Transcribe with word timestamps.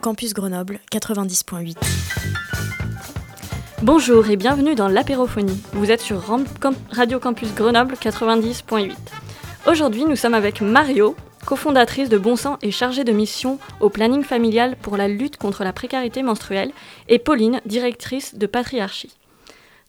Campus 0.00 0.32
Grenoble 0.32 0.80
90.8. 0.92 1.76
Bonjour 3.82 4.30
et 4.30 4.36
bienvenue 4.36 4.74
dans 4.74 4.88
l'apérophonie. 4.88 5.60
Vous 5.72 5.90
êtes 5.90 6.00
sur 6.00 6.22
Radio 6.90 7.18
Campus 7.18 7.54
Grenoble 7.54 7.94
90.8. 7.94 8.94
Aujourd'hui, 9.66 10.04
nous 10.04 10.16
sommes 10.16 10.34
avec 10.34 10.60
Mario, 10.60 11.16
cofondatrice 11.46 12.08
de 12.08 12.18
Bon 12.18 12.36
Sang 12.36 12.58
et 12.62 12.70
chargée 12.70 13.04
de 13.04 13.12
mission 13.12 13.58
au 13.80 13.90
planning 13.90 14.22
familial 14.22 14.76
pour 14.80 14.96
la 14.96 15.08
lutte 15.08 15.36
contre 15.36 15.64
la 15.64 15.72
précarité 15.72 16.22
menstruelle, 16.22 16.72
et 17.08 17.18
Pauline, 17.18 17.60
directrice 17.66 18.36
de 18.36 18.46
Patriarchie. 18.46 19.16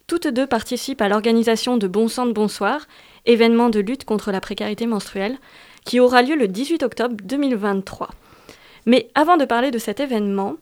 Toutes 0.07 0.27
deux 0.27 0.47
participent 0.47 1.01
à 1.01 1.09
l'organisation 1.09 1.77
de 1.77 1.87
Bon 1.87 2.07
Sang 2.07 2.25
de 2.25 2.33
Bonsoir, 2.33 2.87
événement 3.25 3.69
de 3.69 3.79
lutte 3.79 4.05
contre 4.05 4.31
la 4.31 4.41
précarité 4.41 4.87
menstruelle, 4.87 5.37
qui 5.85 5.99
aura 5.99 6.23
lieu 6.23 6.35
le 6.35 6.47
18 6.47 6.83
octobre 6.83 7.15
2023. 7.23 8.09
Mais 8.85 9.09
avant 9.15 9.37
de 9.37 9.45
parler 9.45 9.71
de 9.71 9.79
cet 9.79 9.99
événement, 9.99 10.55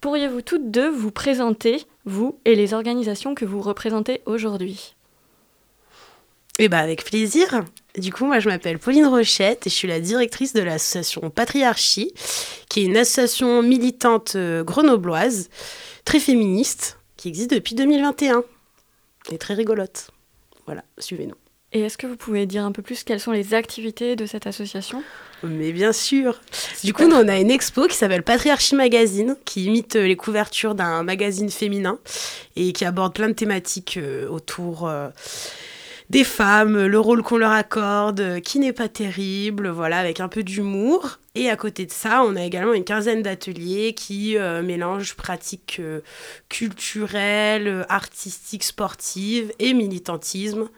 pourriez-vous 0.00 0.42
toutes 0.42 0.70
deux 0.70 0.90
vous 0.90 1.10
présenter, 1.10 1.84
vous 2.04 2.38
et 2.44 2.54
les 2.54 2.74
organisations 2.74 3.34
que 3.34 3.44
vous 3.44 3.60
représentez 3.60 4.22
aujourd'hui? 4.26 4.94
Eh 6.58 6.68
ben 6.68 6.78
avec 6.78 7.04
plaisir. 7.04 7.64
Du 7.98 8.12
coup, 8.12 8.26
moi 8.26 8.38
je 8.38 8.48
m'appelle 8.48 8.78
Pauline 8.78 9.06
Rochette 9.06 9.66
et 9.66 9.70
je 9.70 9.74
suis 9.74 9.88
la 9.88 9.98
directrice 9.98 10.52
de 10.52 10.62
l'association 10.62 11.30
Patriarchie, 11.30 12.12
qui 12.68 12.82
est 12.82 12.84
une 12.84 12.96
association 12.96 13.60
militante 13.62 14.34
euh, 14.36 14.62
grenobloise, 14.62 15.48
très 16.04 16.20
féministe, 16.20 16.98
qui 17.16 17.28
existe 17.28 17.50
depuis 17.50 17.74
2021. 17.74 18.44
Et 19.32 19.38
très 19.38 19.54
rigolote. 19.54 20.10
Voilà, 20.66 20.84
suivez-nous. 20.98 21.34
Et 21.76 21.80
est-ce 21.80 21.98
que 21.98 22.06
vous 22.06 22.16
pouvez 22.16 22.46
dire 22.46 22.64
un 22.64 22.70
peu 22.70 22.82
plus 22.82 23.02
quelles 23.02 23.18
sont 23.18 23.32
les 23.32 23.52
activités 23.52 24.14
de 24.14 24.26
cette 24.26 24.46
association? 24.46 25.02
Mais 25.42 25.72
bien 25.72 25.92
sûr. 25.92 26.40
Du 26.84 26.94
coup, 26.94 27.04
nous, 27.08 27.16
on 27.16 27.26
a 27.26 27.36
une 27.36 27.50
expo 27.50 27.88
qui 27.88 27.96
s'appelle 27.96 28.22
Patriarchie 28.22 28.76
Magazine, 28.76 29.36
qui 29.44 29.64
imite 29.64 29.96
euh, 29.96 30.06
les 30.06 30.14
couvertures 30.14 30.76
d'un 30.76 31.02
magazine 31.02 31.50
féminin 31.50 31.98
et 32.54 32.72
qui 32.72 32.84
aborde 32.84 33.12
plein 33.12 33.28
de 33.28 33.34
thématiques 33.34 33.96
euh, 33.96 34.28
autour 34.28 34.86
euh, 34.86 35.08
des 36.10 36.24
femmes, 36.24 36.86
le 36.86 37.00
rôle 37.00 37.22
qu'on 37.22 37.38
leur 37.38 37.50
accorde, 37.50 38.40
qui 38.40 38.58
n'est 38.58 38.72
pas 38.72 38.88
terrible, 38.88 39.68
voilà, 39.68 39.98
avec 39.98 40.20
un 40.20 40.28
peu 40.28 40.42
d'humour. 40.42 41.18
Et 41.34 41.50
à 41.50 41.56
côté 41.56 41.86
de 41.86 41.90
ça, 41.90 42.22
on 42.24 42.36
a 42.36 42.44
également 42.44 42.74
une 42.74 42.84
quinzaine 42.84 43.22
d'ateliers 43.22 43.94
qui 43.94 44.36
euh, 44.36 44.62
mélangent 44.62 45.14
pratiques 45.14 45.78
euh, 45.80 46.00
culturelles, 46.48 47.84
artistiques, 47.88 48.62
sportives 48.62 49.52
et 49.58 49.74
militantisme, 49.74 50.68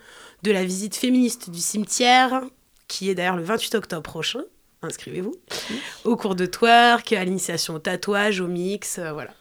de 0.47 0.53
la 0.53 0.65
visite 0.65 0.95
féministe 0.95 1.51
du 1.51 1.59
cimetière, 1.59 2.43
qui 2.89 3.11
est 3.11 3.15
d'ailleurs 3.15 3.37
le 3.37 3.43
28 3.43 3.75
octobre 3.75 4.03
prochain, 4.03 4.43
inscrivez-vous, 4.83 5.35
au 6.05 6.17
cours 6.17 6.37
de 6.37 6.47
twerk, 6.47 7.13
à 7.13 7.25
l'initiation 7.25 7.75
au 7.75 7.79
tatouage, 7.81 8.41
au 8.41 8.47
mix, 8.47 8.99
euh, 8.99 9.13
voilà. 9.13 9.33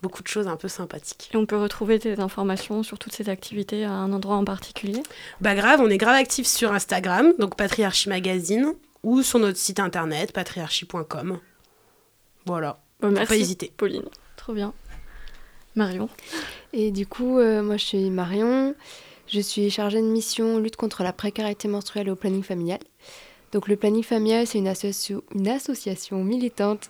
Beaucoup 0.00 0.22
de 0.22 0.28
choses 0.28 0.48
un 0.48 0.56
peu 0.56 0.68
sympathiques. 0.68 1.30
Et 1.32 1.36
on 1.36 1.46
peut 1.46 1.56
retrouver 1.56 1.98
des 1.98 2.20
informations 2.20 2.82
sur 2.82 2.98
toutes 2.98 3.14
ces 3.14 3.30
activités 3.30 3.84
à 3.84 3.90
un 3.90 4.12
endroit 4.12 4.36
en 4.36 4.44
particulier? 4.44 5.02
Bah 5.40 5.54
grave, 5.54 5.80
on 5.80 5.88
est 5.88 5.96
grave 5.96 6.14
actifs 6.14 6.46
sur 6.46 6.72
Instagram, 6.72 7.32
donc 7.38 7.56
Patriarchie 7.56 8.10
Magazine, 8.10 8.74
ou 9.02 9.22
sur 9.22 9.38
notre 9.38 9.58
site 9.58 9.80
internet, 9.80 10.32
patriarchie.com. 10.32 11.40
Voilà, 12.46 12.78
Bon, 13.00 13.10
Merci 13.10 13.28
pas 13.28 13.36
hésiter. 13.36 13.72
Pauline, 13.76 14.04
trop 14.36 14.52
bien. 14.52 14.72
Marion? 15.74 16.08
Et 16.72 16.90
du 16.92 17.06
coup, 17.06 17.38
euh, 17.38 17.62
moi 17.62 17.76
je 17.76 17.84
suis 17.84 18.10
Marion, 18.10 18.74
je 19.34 19.40
suis 19.40 19.68
chargée 19.68 20.00
de 20.00 20.06
mission 20.06 20.58
lutte 20.58 20.76
contre 20.76 21.02
la 21.02 21.12
précarité 21.12 21.66
menstruelle 21.66 22.08
au 22.08 22.14
planning 22.14 22.44
familial. 22.44 22.78
Donc 23.50 23.66
le 23.66 23.74
planning 23.74 24.04
familial, 24.04 24.46
c'est 24.46 24.58
une, 24.58 25.48
association 25.48 26.22
militante 26.22 26.88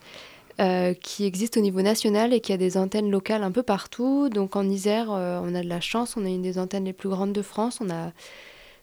euh, 0.61 0.93
qui 0.93 1.25
existe 1.25 1.57
au 1.57 1.61
niveau 1.61 1.81
national 1.81 2.35
et 2.35 2.41
qui 2.41 2.53
a 2.53 2.59
des 2.59 2.77
antennes 2.77 3.11
locales 3.11 3.43
un 3.43 3.51
peu 3.51 3.63
partout. 3.63 4.29
Donc 4.29 4.57
en 4.57 4.69
Isère, 4.69 5.11
euh, 5.11 5.41
on 5.43 5.55
a 5.55 5.63
de 5.63 5.69
la 5.69 5.81
chance, 5.81 6.19
on 6.19 6.25
a 6.27 6.29
une 6.29 6.43
des 6.43 6.59
antennes 6.59 6.85
les 6.85 6.93
plus 6.93 7.09
grandes 7.09 7.33
de 7.33 7.41
France. 7.41 7.79
On 7.81 7.89
a 7.89 8.13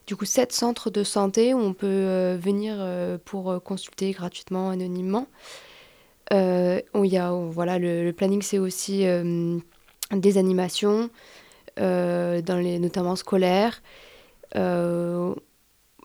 du 0.08 0.16
coup 0.16 0.26
sept 0.26 0.52
centres 0.54 0.90
de 0.90 1.04
santé 1.04 1.54
où 1.54 1.60
on 1.60 1.74
peut 1.74 1.86
euh, 1.86 2.38
venir 2.42 2.84
pour 3.26 3.62
consulter 3.64 4.12
gratuitement, 4.12 4.72
anonymement. 4.72 5.28
On- 6.32 7.16
a, 7.16 7.32
voilà, 7.52 7.78
le, 7.78 8.12
planning, 8.12 8.42
c'est 8.42 8.58
aussi 8.58 9.06
des 10.12 10.38
animations, 10.38 11.12
dans 11.82 12.58
les, 12.62 12.80
notamment 12.80 13.16
scolaires. 13.16 13.82
Euh, 14.56 15.34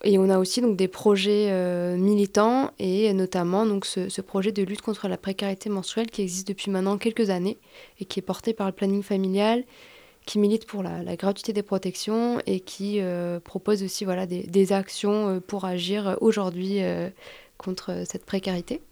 et 0.04 0.18
on 0.18 0.28
a 0.28 0.38
aussi 0.38 0.60
donc, 0.60 0.76
des 0.76 0.88
projets 0.88 1.48
euh, 1.50 1.96
militants 1.96 2.70
et 2.78 3.12
notamment 3.12 3.64
donc, 3.66 3.86
ce, 3.86 4.20
projet 4.20 4.52
de 4.52 4.62
lutte 4.62 4.82
contre 4.82 5.08
la 5.08 5.16
précarité 5.16 5.70
menstruelle 5.70 6.10
qui 6.10 6.22
existe 6.22 6.48
depuis 6.48 6.70
maintenant 6.70 6.98
quelques 6.98 7.30
années 7.30 7.58
et 7.98 8.04
qui 8.04 8.20
est 8.20 8.22
porté 8.22 8.52
par 8.52 8.66
le 8.66 8.72
planning 8.72 9.02
familial, 9.02 9.64
qui 10.26 10.38
milite 10.38 10.66
pour 10.66 10.82
la, 10.82 11.16
gratuité 11.16 11.52
des 11.52 11.62
protections 11.62 12.40
et 12.46 12.60
qui 12.60 13.00
euh, 13.00 13.40
propose 13.40 13.82
aussi 13.82 14.04
voilà, 14.04 14.26
des, 14.26 14.72
actions 14.72 15.28
euh, 15.28 15.40
pour 15.40 15.64
agir 15.64 16.16
aujourd'hui 16.20 16.82
euh, 16.82 17.08
contre 17.56 18.02
cette 18.06 18.26
précarité. 18.26 18.82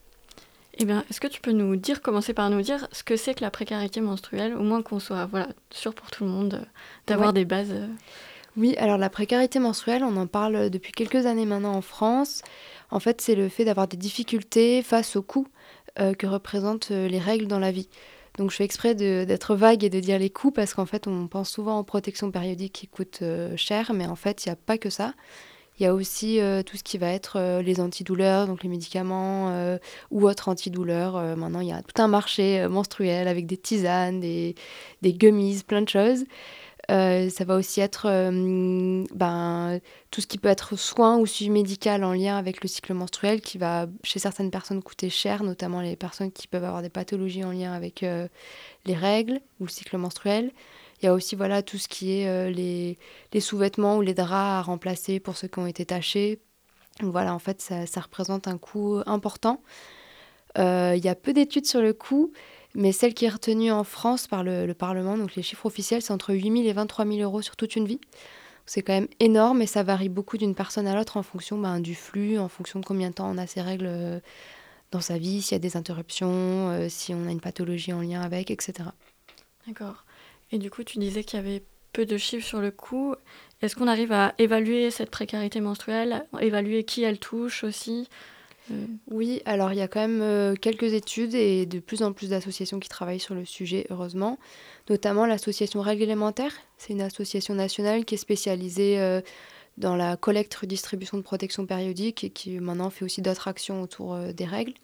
Eh 0.79 0.85
bien, 0.85 1.05
est-ce 1.09 1.21
que 1.21 1.29
tu 1.29 1.41
peux 1.41 1.53
nous 1.53 1.77
dire, 1.77 2.03
commencer 2.03 2.35
par 2.35 2.51
nous 2.51 2.61
dire 2.61 2.89
ce 2.93 3.05
que 3.05 3.17
c'est 3.17 3.35
que 3.35 3.43
la 3.43 3.51
précarité 3.51 4.01
menstruelle, 4.01 4.55
au 4.55 4.62
moins 4.62 4.83
qu'on 4.83 4.99
soit 4.99 5.27
voilà, 5.27 5.49
sûr 5.71 5.95
pour 5.95 6.11
tout 6.11 6.25
le 6.25 6.31
monde 6.31 6.55
euh, 6.55 6.65
d'avoir 7.07 7.29
Ouais. 7.29 7.35
des 7.35 7.45
bases 7.45 7.71
euh, 7.73 7.87
Oui, 8.57 8.75
alors 8.79 8.99
la 8.99 9.09
précarité 9.11 9.59
menstruelle, 9.61 10.03
on 10.03 10.17
en 10.17 10.27
parle 10.27 10.71
depuis 10.71 10.93
quelques 10.93 11.27
années 11.27 11.47
maintenant 11.47 11.75
en 11.75 11.81
France. 11.83 12.43
En 12.91 12.99
fait, 13.01 13.21
c'est 13.21 13.35
le 13.37 13.49
fait 13.49 13.65
d'avoir 13.65 13.87
des 13.89 13.97
difficultés 13.97 14.83
face 14.83 15.15
au 15.17 15.23
coût 15.23 15.47
euh, 16.01 16.12
que 16.15 16.27
représentent 16.27 16.91
les 16.91 17.19
règles 17.21 17.47
dans 17.47 17.61
la 17.61 17.71
vie. 17.71 17.89
Donc 18.37 18.51
je 18.51 18.56
fais 18.56 18.65
exprès 18.65 18.97
d'être 18.97 19.55
vague 19.55 19.85
et 19.85 19.91
de 19.91 20.01
dire 20.01 20.19
les 20.19 20.29
coûts 20.31 20.51
parce 20.51 20.75
qu'en 20.75 20.87
fait, 20.87 21.06
on 21.06 21.29
pense 21.29 21.51
souvent 21.51 21.79
aux 21.79 21.85
protections 21.85 22.33
périodiques 22.33 22.73
qui 22.73 22.89
coûtent 22.89 23.21
euh, 23.23 23.56
cher, 23.56 23.93
mais 23.95 24.06
en 24.06 24.17
fait, 24.17 24.45
il 24.45 24.49
n'y 24.49 24.53
a 24.53 24.56
pas 24.56 24.77
que 24.77 24.91
ça. 24.91 25.15
Il 25.79 25.83
y 25.83 25.87
a 25.87 25.95
aussi 25.95 26.41
euh, 26.41 26.62
tout 26.62 26.77
ce 26.77 26.85
qui 26.85 26.99
va 26.99 27.11
être 27.11 27.37
euh, 27.37 27.61
les 27.61 27.81
antidouleurs, 27.81 28.47
donc 28.47 28.62
les 28.62 28.69
médicaments 28.69 29.51
euh, 29.51 29.79
ou 30.12 30.29
autres 30.29 30.49
antidouleurs. 30.49 31.17
Euh, 31.17 31.35
maintenant, 31.35 31.61
il 31.61 31.69
y 31.69 31.73
a 31.73 31.83
tout 31.83 32.01
un 32.01 32.07
marché 32.07 32.69
menstruel 32.69 33.27
avec 33.27 33.47
des 33.47 33.57
tisanes, 33.57 34.21
des, 34.21 34.55
des 35.03 35.12
gummies, 35.12 35.62
plein 35.67 35.83
de 35.83 35.89
choses. 35.89 36.25
Ça 36.89 37.45
va 37.47 37.57
aussi 37.57 37.81
être 37.81 38.09
ben, 39.15 39.81
tout 40.11 40.21
ce 40.21 40.27
qui 40.27 40.37
peut 40.37 40.51
être 40.51 40.77
soin 40.77 41.17
ou 41.17 41.25
suivi 41.25 41.51
médical 41.51 42.05
en 42.05 42.12
lien 42.12 42.37
avec 42.37 42.62
le 42.62 42.69
cycle 42.69 42.93
menstruel 42.93 43.41
qui 43.41 43.56
va 43.56 43.87
chez 44.03 44.19
certaines 44.19 44.51
personnes 44.51 44.83
coûter 44.83 45.09
cher, 45.09 45.45
notamment 45.45 45.81
les 45.81 45.97
personnes 45.97 46.31
qui 46.31 46.47
peuvent 46.47 46.62
avoir 46.62 46.83
des 46.83 46.91
pathologies 46.91 47.43
en 47.43 47.53
lien 47.53 47.73
avec 47.73 48.05
les 48.85 48.95
règles 48.95 49.41
ou 49.61 49.65
le 49.65 49.71
cycle 49.71 49.97
menstruel. 49.97 50.53
Il 51.05 51.09
y 51.09 51.11
a 51.11 51.13
aussi 51.13 51.37
voilà, 51.37 51.63
tout 51.63 51.77
ce 51.77 51.87
qui 51.87 52.19
est 52.19 52.27
euh, 52.27 52.49
les, 52.49 52.97
sous-vêtements 53.39 53.99
ou 53.99 54.01
les 54.01 54.15
draps 54.15 54.33
à 54.33 54.63
remplacer 54.63 55.21
pour 55.21 55.37
ceux 55.37 55.49
qui 55.49 55.59
ont 55.59 55.67
été 55.67 55.85
tachés. 55.85 56.41
Donc 57.01 57.13
voilà, 57.13 57.35
en 57.35 57.39
fait, 57.39 57.61
ça, 57.61 58.01
représente 58.01 58.49
un 58.49 58.57
coût 58.57 59.03
important. 59.05 59.61
Euh, 60.56 60.95
il 60.97 61.05
y 61.05 61.11
a 61.11 61.15
peu 61.15 61.35
d'études 61.35 61.67
sur 61.67 61.83
le 61.83 61.93
coût, 61.93 62.33
mais 62.75 62.91
celle 62.91 63.12
qui 63.12 63.27
est 63.27 63.29
retenue 63.29 63.71
en 63.71 63.85
France 63.85 64.27
par 64.27 64.43
le, 64.43 64.65
le 64.65 64.73
Parlement, 64.73 65.19
donc 65.19 65.35
les 65.35 65.43
chiffres 65.43 65.67
officiels, 65.67 66.01
c'est 66.01 66.15
entre 66.15 66.33
8 66.33 66.43
000 66.43 66.65
et 66.65 66.73
23 66.73 67.05
000 67.05 67.19
euros 67.19 67.43
sur 67.43 67.57
toute 67.57 67.77
une 67.77 67.85
vie. 67.85 68.00
C'est 68.65 68.81
quand 68.81 68.95
même 68.95 69.09
énorme 69.21 69.61
et 69.61 69.67
ça 69.67 69.83
varie 69.83 70.09
beaucoup 70.09 70.39
d'une 70.39 70.55
personne 70.55 70.87
à 70.87 70.95
l'autre 70.95 71.19
en 71.19 71.23
fonction 71.23 71.59
ben, 71.59 71.81
du 71.81 71.95
flux, 71.95 72.39
en 72.39 72.49
fonction 72.49 72.81
de 72.81 72.87
combien 72.87 73.11
de 73.11 73.15
temps 73.17 73.31
on 73.31 73.37
a 73.37 73.47
ces 73.47 73.61
règles 73.61 73.89
euh, 73.89 74.21
dans 74.91 75.03
sa 75.03 75.19
vie, 75.19 75.43
s'il 75.43 75.53
y 75.53 75.57
a 75.57 75.59
des 75.59 75.77
interruptions, 75.77 76.71
euh, 76.71 76.89
si 76.89 77.12
on 77.12 77.27
a 77.27 77.31
une 77.31 77.43
pathologie 77.43 77.93
en 77.93 78.00
lien 78.00 78.23
avec, 78.23 78.50
etc. 78.50 78.89
D'accord. 79.67 80.04
Et 80.55 80.59
du 80.59 80.71
coup, 80.71 80.85
tu 80.85 81.01
disais 81.01 81.25
qu'il 81.25 81.41
y 81.41 81.43
avait 81.43 81.65
peu 81.93 82.06
de 82.06 82.17
chiffres 82.17 82.47
sur 82.47 82.61
le 82.61 82.71
coût. 82.71 83.17
Est-ce 83.61 83.75
qu'on 83.75 83.89
arrive 83.89 84.12
à 84.12 84.35
évaluer 84.39 84.93
cette 84.93 85.11
précarité 85.11 85.61
menstruelle, 85.61 86.25
évaluer 86.41 86.85
qui 86.85 87.03
elle 87.03 87.19
touche 87.19 87.65
aussi? 87.65 88.09
Euh, 88.71 88.87
Oui, 89.11 89.43
alors 89.47 89.73
il 89.73 89.79
y 89.79 89.83
a 89.83 89.89
quand 89.89 89.99
même 89.99 90.23
euh, 90.23 90.55
quelques 90.55 90.93
études 90.93 91.35
et 91.35 91.67
de 91.67 91.81
plus 91.81 92.05
en 92.05 92.12
plus 92.12 92.31
d'associations 92.31 92.79
qui 92.79 92.89
travaillent 92.89 93.19
sur 93.19 93.35
le 93.35 93.45
sujet, 93.45 93.85
heureusement. 93.91 94.39
Notamment 94.89 95.27
l'association 95.27 95.81
Règles 95.81 96.05
élémentaires. 96.05 96.55
C'est 96.79 96.93
une 96.93 97.03
association 97.03 97.55
nationale 97.57 98.05
qui 98.05 98.15
est 98.15 98.19
spécialisée 98.19 99.00
euh, 99.00 99.23
dans 99.77 99.97
la 99.97 100.17
collecte, 100.17 100.55
redistribution 100.55 101.19
de 101.19 101.25
protection 101.25 101.67
périodique 101.67 102.23
et 102.23 102.31
qui 102.31 102.61
maintenant 102.61 102.91
fait 102.91 103.05
aussi 103.05 103.23
d'autres 103.23 103.49
actions 103.49 103.83
autour 103.83 104.17
des 104.17 104.45
règles. 104.45 104.75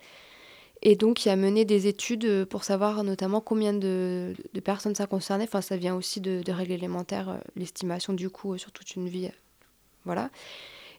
Et 0.83 0.97
donc, 0.97 1.27
il 1.27 1.29
a 1.29 1.37
mené 1.37 1.65
des 1.65 1.87
études 1.87 2.45
pour 2.47 2.65
savoir 2.65 3.05
notamment 3.05 3.41
combien 3.41 3.73
de, 3.73 4.35
personnes 4.65 4.95
ça 4.95 5.07
concernait. 5.07 5.45
Enfin, 5.45 5.61
ça 5.61 5.77
vient 5.77 5.95
aussi 5.95 6.21
de, 6.21 6.51
règles 6.51 6.73
élémentaires, 6.73 7.41
l'estimation 7.57 8.13
du 8.13 8.31
coût 8.31 8.57
sur 8.57 8.73
toute 8.73 8.97
une 8.97 9.09
vie. 9.09 9.31
Voilà. 10.07 10.31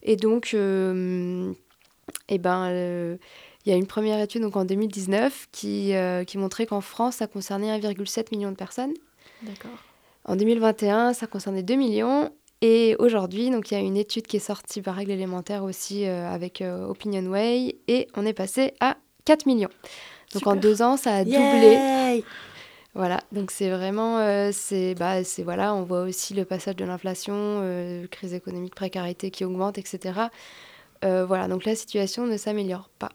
Et 0.03 0.15
donc, 0.17 0.53
eh 0.53 2.37
ben, 2.37 3.17
il 3.65 3.69
y 3.69 3.73
a 3.73 3.75
une 3.75 3.87
première 3.87 4.19
étude 4.19 4.43
donc 4.43 4.55
en 4.55 4.65
2019 4.65 5.47
qui, 5.51 5.93
qui 6.27 6.37
montrait 6.37 6.67
qu'en 6.67 6.81
France, 6.81 7.15
ça 7.15 7.25
concernait 7.25 7.79
1,7 7.79 8.27
million 8.31 8.51
de 8.51 8.55
personnes. 8.57 8.93
D'accord. 9.41 9.79
En 10.25 10.35
2021, 10.35 11.13
ça 11.13 11.27
concernait 11.27 11.63
2 11.63 11.75
millions. 11.75 12.31
Et 12.61 12.95
aujourd'hui, 12.99 13.49
donc 13.49 13.71
il 13.71 13.73
y 13.73 13.77
a 13.77 13.79
une 13.79 13.97
étude 13.97 14.27
qui 14.27 14.37
est 14.37 14.41
sortie 14.41 14.81
par 14.83 14.95
règle 14.95 15.11
élémentaire 15.11 15.63
aussi 15.63 16.05
euh, 16.05 16.29
avec 16.29 16.61
euh, 16.61 16.85
Opinion 16.85 17.25
Way 17.25 17.79
et 17.87 18.07
on 18.15 18.23
est 18.23 18.33
passé 18.33 18.75
à 18.79 18.97
4 19.31 19.45
millions. 19.45 19.69
Donc 20.33 20.45
en 20.45 20.55
deux 20.55 20.81
ans, 20.81 20.97
ça 20.97 21.15
a 21.15 21.23
doublé. 21.23 22.23
Voilà, 22.93 23.21
donc 23.31 23.51
c'est 23.51 23.69
vraiment, 23.69 24.17
euh, 24.17 24.49
c'est, 24.51 24.95
bah, 24.95 25.23
c'est 25.23 25.43
voilà, 25.43 25.73
on 25.73 25.83
voit 25.83 26.01
aussi 26.01 26.33
le 26.33 26.43
passage 26.43 26.75
de 26.75 26.83
l'inflation, 26.83 27.63
crise 28.11 28.33
économique, 28.33 28.75
précarité 28.75 29.31
qui 29.31 29.45
augmente, 29.45 29.77
etc. 29.77 30.27
voilà, 31.01 31.47
donc 31.47 31.63
la 31.63 31.75
situation 31.75 32.27
ne 32.27 32.35
s'améliore 32.35 32.89
pas. 32.99 33.11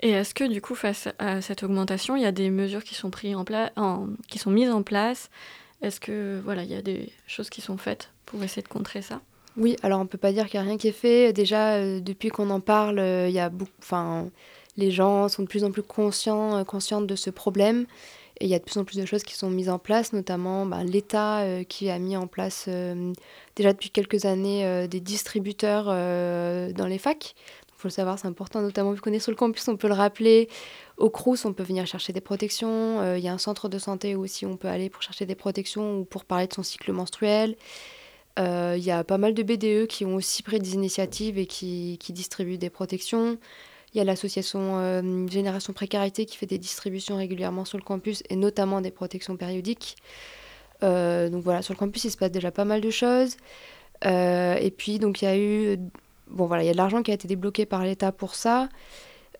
Et 0.00 0.10
est-ce 0.10 0.34
que 0.34 0.44
du 0.44 0.60
coup, 0.60 0.74
face 0.74 1.08
à 1.18 1.40
cette 1.40 1.62
augmentation, 1.62 2.16
il 2.16 2.22
y 2.22 2.26
a 2.26 2.32
des 2.32 2.50
mesures 2.50 2.82
qui 2.82 2.96
sont, 2.96 3.10
prises 3.10 3.36
en 3.36 3.44
en, 3.76 4.08
qui 4.28 4.38
sont 4.38 4.50
mises 4.50 4.70
en 4.70 4.82
place? 4.82 5.30
Est-ce 5.82 6.00
que 6.00 6.40
voilà, 6.44 6.64
il 6.64 6.70
y 6.70 6.76
a 6.76 6.82
des 6.82 7.12
choses 7.28 7.50
qui 7.50 7.60
sont 7.60 7.78
faites 7.78 8.10
pour 8.26 8.42
essayer 8.42 8.62
de 8.62 8.68
contrer 8.68 9.02
ça? 9.02 9.20
Oui, 9.56 9.76
alors 9.82 10.00
on 10.00 10.06
peut 10.06 10.18
pas 10.18 10.32
dire 10.32 10.48
qu'il 10.48 10.60
n'y 10.60 10.66
a 10.66 10.68
rien 10.68 10.78
qui 10.78 10.88
est 10.88 10.92
fait. 10.92 11.32
Déjà, 11.32 11.74
euh, 11.74 12.00
depuis 12.00 12.28
qu'on 12.28 12.50
en 12.50 12.60
parle, 12.60 13.00
euh, 13.00 13.28
il 13.28 13.34
y 13.34 13.40
a 13.40 13.48
beaucoup, 13.48 13.72
enfin, 13.80 14.28
les 14.78 14.90
gens 14.90 15.28
sont 15.28 15.42
de 15.42 15.48
plus 15.48 15.64
en 15.64 15.70
plus 15.70 15.82
conscients, 15.82 16.56
euh, 16.56 16.64
conscientes 16.64 17.06
de 17.06 17.16
ce 17.16 17.28
problème. 17.28 17.84
Et 18.40 18.46
il 18.46 18.50
y 18.50 18.54
a 18.54 18.58
de 18.58 18.64
plus 18.64 18.78
en 18.78 18.84
plus 18.84 18.96
de 18.96 19.04
choses 19.04 19.24
qui 19.24 19.34
sont 19.34 19.50
mises 19.50 19.68
en 19.68 19.78
place, 19.78 20.12
notamment 20.12 20.64
ben, 20.64 20.84
l'État 20.84 21.44
qui 21.68 21.90
a 21.90 21.98
mis 21.98 22.16
en 22.16 22.28
place 22.28 22.68
déjà 23.56 23.72
depuis 23.72 23.90
quelques 23.90 24.26
années 24.26 24.86
des 24.86 25.00
distributeurs 25.00 25.86
dans 25.86 26.86
les 26.86 26.98
facs. 26.98 27.34
Il 27.66 27.80
faut 27.80 27.88
le 27.88 27.92
savoir, 27.92 28.16
c'est 28.16 28.28
important, 28.28 28.62
notamment 28.62 28.92
vu 28.92 29.00
qu'on 29.00 29.12
est 29.12 29.18
sur 29.18 29.32
le 29.32 29.36
campus, 29.36 29.66
on 29.66 29.76
peut 29.76 29.88
le 29.88 29.94
rappeler. 29.94 30.48
Au 30.98 31.10
Crous, 31.10 31.44
on 31.46 31.52
peut 31.52 31.64
venir 31.64 31.84
chercher 31.88 32.12
des 32.12 32.20
protections. 32.20 33.16
Il 33.16 33.24
y 33.24 33.26
a 33.26 33.32
un 33.32 33.38
centre 33.38 33.68
de 33.68 33.78
santé 33.80 34.14
aussi 34.14 34.46
où 34.46 34.50
on 34.50 34.56
peut 34.56 34.68
aller 34.68 34.88
pour 34.88 35.02
chercher 35.02 35.26
des 35.26 35.34
protections 35.34 35.98
ou 35.98 36.04
pour 36.04 36.24
parler 36.24 36.46
de 36.46 36.54
son 36.54 36.62
cycle 36.62 36.92
menstruel. 36.92 37.56
Il 38.38 38.44
euh, 38.44 38.76
y 38.76 38.92
a 38.92 39.02
pas 39.02 39.18
mal 39.18 39.34
de 39.34 39.42
BDE 39.42 39.88
qui 39.88 40.04
ont 40.04 40.14
aussi 40.14 40.44
pris 40.44 40.60
des 40.60 40.74
initiatives 40.74 41.38
et 41.38 41.46
qui 41.46 41.98
distribuent 42.10 42.58
des 42.58 42.70
protections. 42.70 43.36
Il 43.94 43.98
y 43.98 44.00
a 44.00 44.04
l'association 44.04 44.78
euh, 44.78 45.26
Génération 45.28 45.72
Précarité 45.72 46.26
qui 46.26 46.36
fait 46.36 46.46
des 46.46 46.58
distributions 46.58 47.16
régulièrement 47.16 47.64
sur 47.64 47.78
le 47.78 47.84
campus 47.84 48.22
et 48.28 48.36
notamment 48.36 48.80
des 48.80 48.90
protections 48.90 49.36
périodiques. 49.36 49.96
Euh, 50.82 51.28
donc 51.28 51.42
voilà, 51.42 51.62
sur 51.62 51.74
le 51.74 51.78
campus, 51.78 52.04
il 52.04 52.10
se 52.10 52.16
passe 52.16 52.30
déjà 52.30 52.50
pas 52.50 52.64
mal 52.64 52.80
de 52.80 52.90
choses. 52.90 53.36
et 54.04 54.72
puis, 54.76 54.98
donc, 54.98 55.22
il 55.22 55.24
y 55.24 55.28
a 55.28 55.38
eu. 55.38 55.78
Bon, 56.28 56.46
voilà, 56.46 56.62
il 56.62 56.66
y 56.66 56.70
a 56.70 56.72
de 56.72 56.76
l'argent 56.76 57.02
qui 57.02 57.10
a 57.10 57.14
été 57.14 57.26
débloqué 57.26 57.64
par 57.66 57.82
l'État 57.82 58.12
pour 58.12 58.34
ça. 58.34 58.68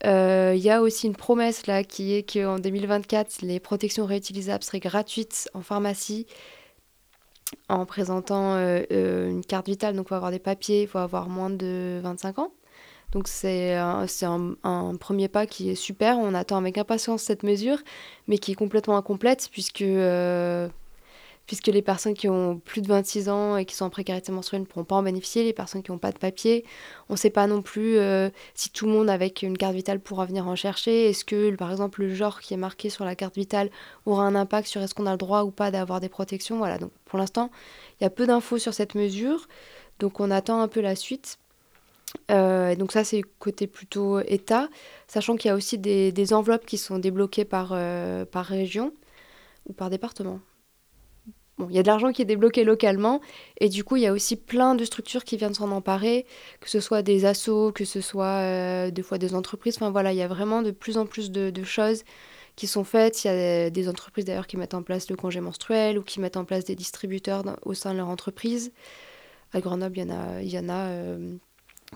Il 0.04 0.56
y 0.56 0.70
a 0.70 0.80
aussi 0.80 1.06
une 1.06 1.16
promesse 1.16 1.66
là 1.66 1.84
qui 1.84 2.14
est 2.14 2.22
qu'en 2.32 2.58
2024, 2.58 3.42
les 3.42 3.60
protections 3.60 4.06
réutilisables 4.06 4.64
seraient 4.64 4.80
gratuites 4.80 5.50
en 5.54 5.60
pharmacie 5.60 6.26
en 7.68 7.86
présentant 7.86 8.54
euh, 8.54 8.82
euh, 8.92 9.30
une 9.30 9.44
carte 9.44 9.66
vitale. 9.66 9.94
Donc, 9.94 10.06
il 10.06 10.08
faut 10.10 10.14
avoir 10.14 10.30
des 10.30 10.38
papiers, 10.38 10.82
il 10.82 10.88
faut 10.88 10.98
avoir 10.98 11.28
moins 11.28 11.50
de 11.50 12.00
25 12.02 12.38
ans. 12.38 12.52
Donc, 13.12 13.26
c'est 13.28 13.74
un, 13.74 14.06
un, 14.64 14.96
premier 14.96 15.28
pas 15.28 15.46
qui 15.46 15.70
est 15.70 15.74
super. 15.74 16.18
On 16.18 16.34
attend 16.34 16.58
avec 16.58 16.76
impatience 16.76 17.22
cette 17.22 17.42
mesure, 17.42 17.78
mais 18.26 18.38
qui 18.38 18.52
est 18.52 18.54
complètement 18.54 18.96
incomplète 18.98 19.48
puisque 19.50 19.82
euh, 19.82 20.68
puisque 21.48 21.68
les 21.68 21.80
personnes 21.80 22.12
qui 22.12 22.28
ont 22.28 22.58
plus 22.58 22.82
de 22.82 22.88
26 22.88 23.30
ans 23.30 23.56
et 23.56 23.64
qui 23.64 23.74
sont 23.74 23.86
en 23.86 23.90
précarité 23.90 24.30
menstruelle 24.30 24.60
ne 24.60 24.66
pourront 24.66 24.84
pas 24.84 24.96
en 24.96 25.02
bénéficier, 25.02 25.44
les 25.44 25.54
personnes 25.54 25.82
qui 25.82 25.90
n'ont 25.90 25.98
pas 25.98 26.12
de 26.12 26.18
papier. 26.18 26.62
On 27.08 27.14
ne 27.14 27.18
sait 27.18 27.30
pas 27.30 27.46
non 27.46 27.62
plus 27.62 27.96
euh, 27.96 28.28
si 28.54 28.68
tout 28.68 28.84
le 28.84 28.92
monde 28.92 29.08
avec 29.08 29.40
une 29.40 29.56
carte 29.56 29.74
vitale 29.74 29.98
pourra 29.98 30.26
venir 30.26 30.46
en 30.46 30.56
chercher. 30.56 31.08
Est-ce 31.08 31.24
que, 31.24 31.56
par 31.56 31.70
exemple, 31.70 32.02
le 32.02 32.14
genre 32.14 32.40
qui 32.40 32.52
est 32.52 32.58
marqué 32.58 32.90
sur 32.90 33.06
la 33.06 33.16
carte 33.16 33.34
vitale 33.34 33.70
aura 34.04 34.24
un 34.24 34.34
impact 34.34 34.68
sur 34.68 34.82
est-ce 34.82 34.94
qu'on 34.94 35.06
a 35.06 35.12
le 35.12 35.16
droit 35.16 35.42
ou 35.44 35.50
pas 35.50 35.70
d'avoir 35.70 36.00
des 36.00 36.10
protections? 36.10 36.58
Voilà, 36.58 36.76
donc 36.76 36.90
pour 37.06 37.18
l'instant, 37.18 37.50
il 37.98 38.04
y 38.04 38.06
a 38.06 38.10
peu 38.10 38.26
d'infos 38.26 38.58
sur 38.58 38.74
cette 38.74 38.94
mesure, 38.94 39.48
donc 40.00 40.20
on 40.20 40.30
attend 40.30 40.60
un 40.60 40.68
peu 40.68 40.82
la 40.82 40.96
suite. 40.96 41.38
Euh, 42.30 42.74
donc 42.74 42.92
ça, 42.92 43.04
c'est 43.04 43.22
côté 43.38 43.66
plutôt 43.66 44.20
État, 44.20 44.68
sachant 45.06 45.36
qu'il 45.36 45.48
y 45.48 45.52
a 45.52 45.54
aussi 45.54 45.78
des, 45.78 46.32
enveloppes 46.32 46.66
qui 46.66 46.78
sont 46.78 46.98
débloquées 46.98 47.44
par, 47.44 47.70
euh, 47.72 48.24
par 48.24 48.44
région 48.44 48.92
ou 49.66 49.72
par 49.72 49.90
département 49.90 50.40
il 51.68 51.74
y 51.74 51.78
a 51.78 51.82
de 51.82 51.86
l'argent 51.86 52.12
qui 52.12 52.22
est 52.22 52.26
débloqué 52.26 52.64
localement 52.64 53.20
et 53.60 53.68
du 53.68 53.84
coup, 53.84 53.96
il 53.96 54.02
y 54.02 54.06
a 54.06 54.12
aussi 54.12 54.36
plein 54.36 54.74
de 54.74 54.84
structures 54.84 55.24
qui 55.24 55.36
viennent 55.36 55.54
s'en 55.54 55.70
emparer, 55.70 56.26
que 56.60 56.70
ce 56.70 56.80
soit 56.80 57.02
des 57.02 57.24
assos, 57.24 57.72
que 57.72 57.84
ce 57.84 58.00
soit 58.00 58.42
euh, 58.42 58.90
des 58.90 59.02
fois 59.02 59.18
des 59.18 59.34
entreprises. 59.34 59.76
Enfin 59.76 59.90
voilà, 59.90 60.12
il 60.12 60.18
y 60.18 60.22
a 60.22 60.28
vraiment 60.28 60.62
de 60.62 60.70
plus 60.70 60.98
en 60.98 61.06
plus 61.06 61.30
de, 61.30 61.64
choses 61.64 62.04
qui 62.56 62.66
sont 62.66 62.84
faites. 62.84 63.24
Il 63.24 63.28
y 63.28 63.30
a 63.30 63.70
des 63.70 63.88
entreprises 63.88 64.24
d'ailleurs 64.24 64.46
qui 64.46 64.56
mettent 64.56 64.74
en 64.74 64.82
place 64.82 65.10
le 65.10 65.16
congé 65.16 65.40
menstruel 65.40 65.98
ou 65.98 66.02
qui 66.02 66.20
mettent 66.20 66.36
en 66.36 66.44
place 66.44 66.64
des 66.64 66.76
distributeurs 66.76 67.42
au 67.62 67.74
sein 67.74 67.92
de 67.92 67.98
leur 67.98 68.08
entreprise. 68.08 68.72
À 69.52 69.60
Grenoble, 69.60 69.98
il 69.98 70.48
y 70.48 70.58
en 70.58 70.68
a, 70.68 71.16